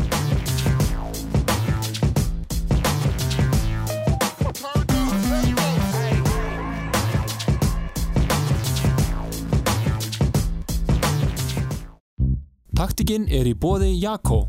Taktikinn 12.73 13.27
er 13.31 13.47
í 13.47 13.53
bóði 13.55 13.93
Jakko 14.01 14.43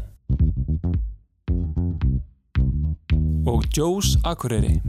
og 3.47 3.67
Joe's 3.77 4.15
Akureyri. 4.25 4.81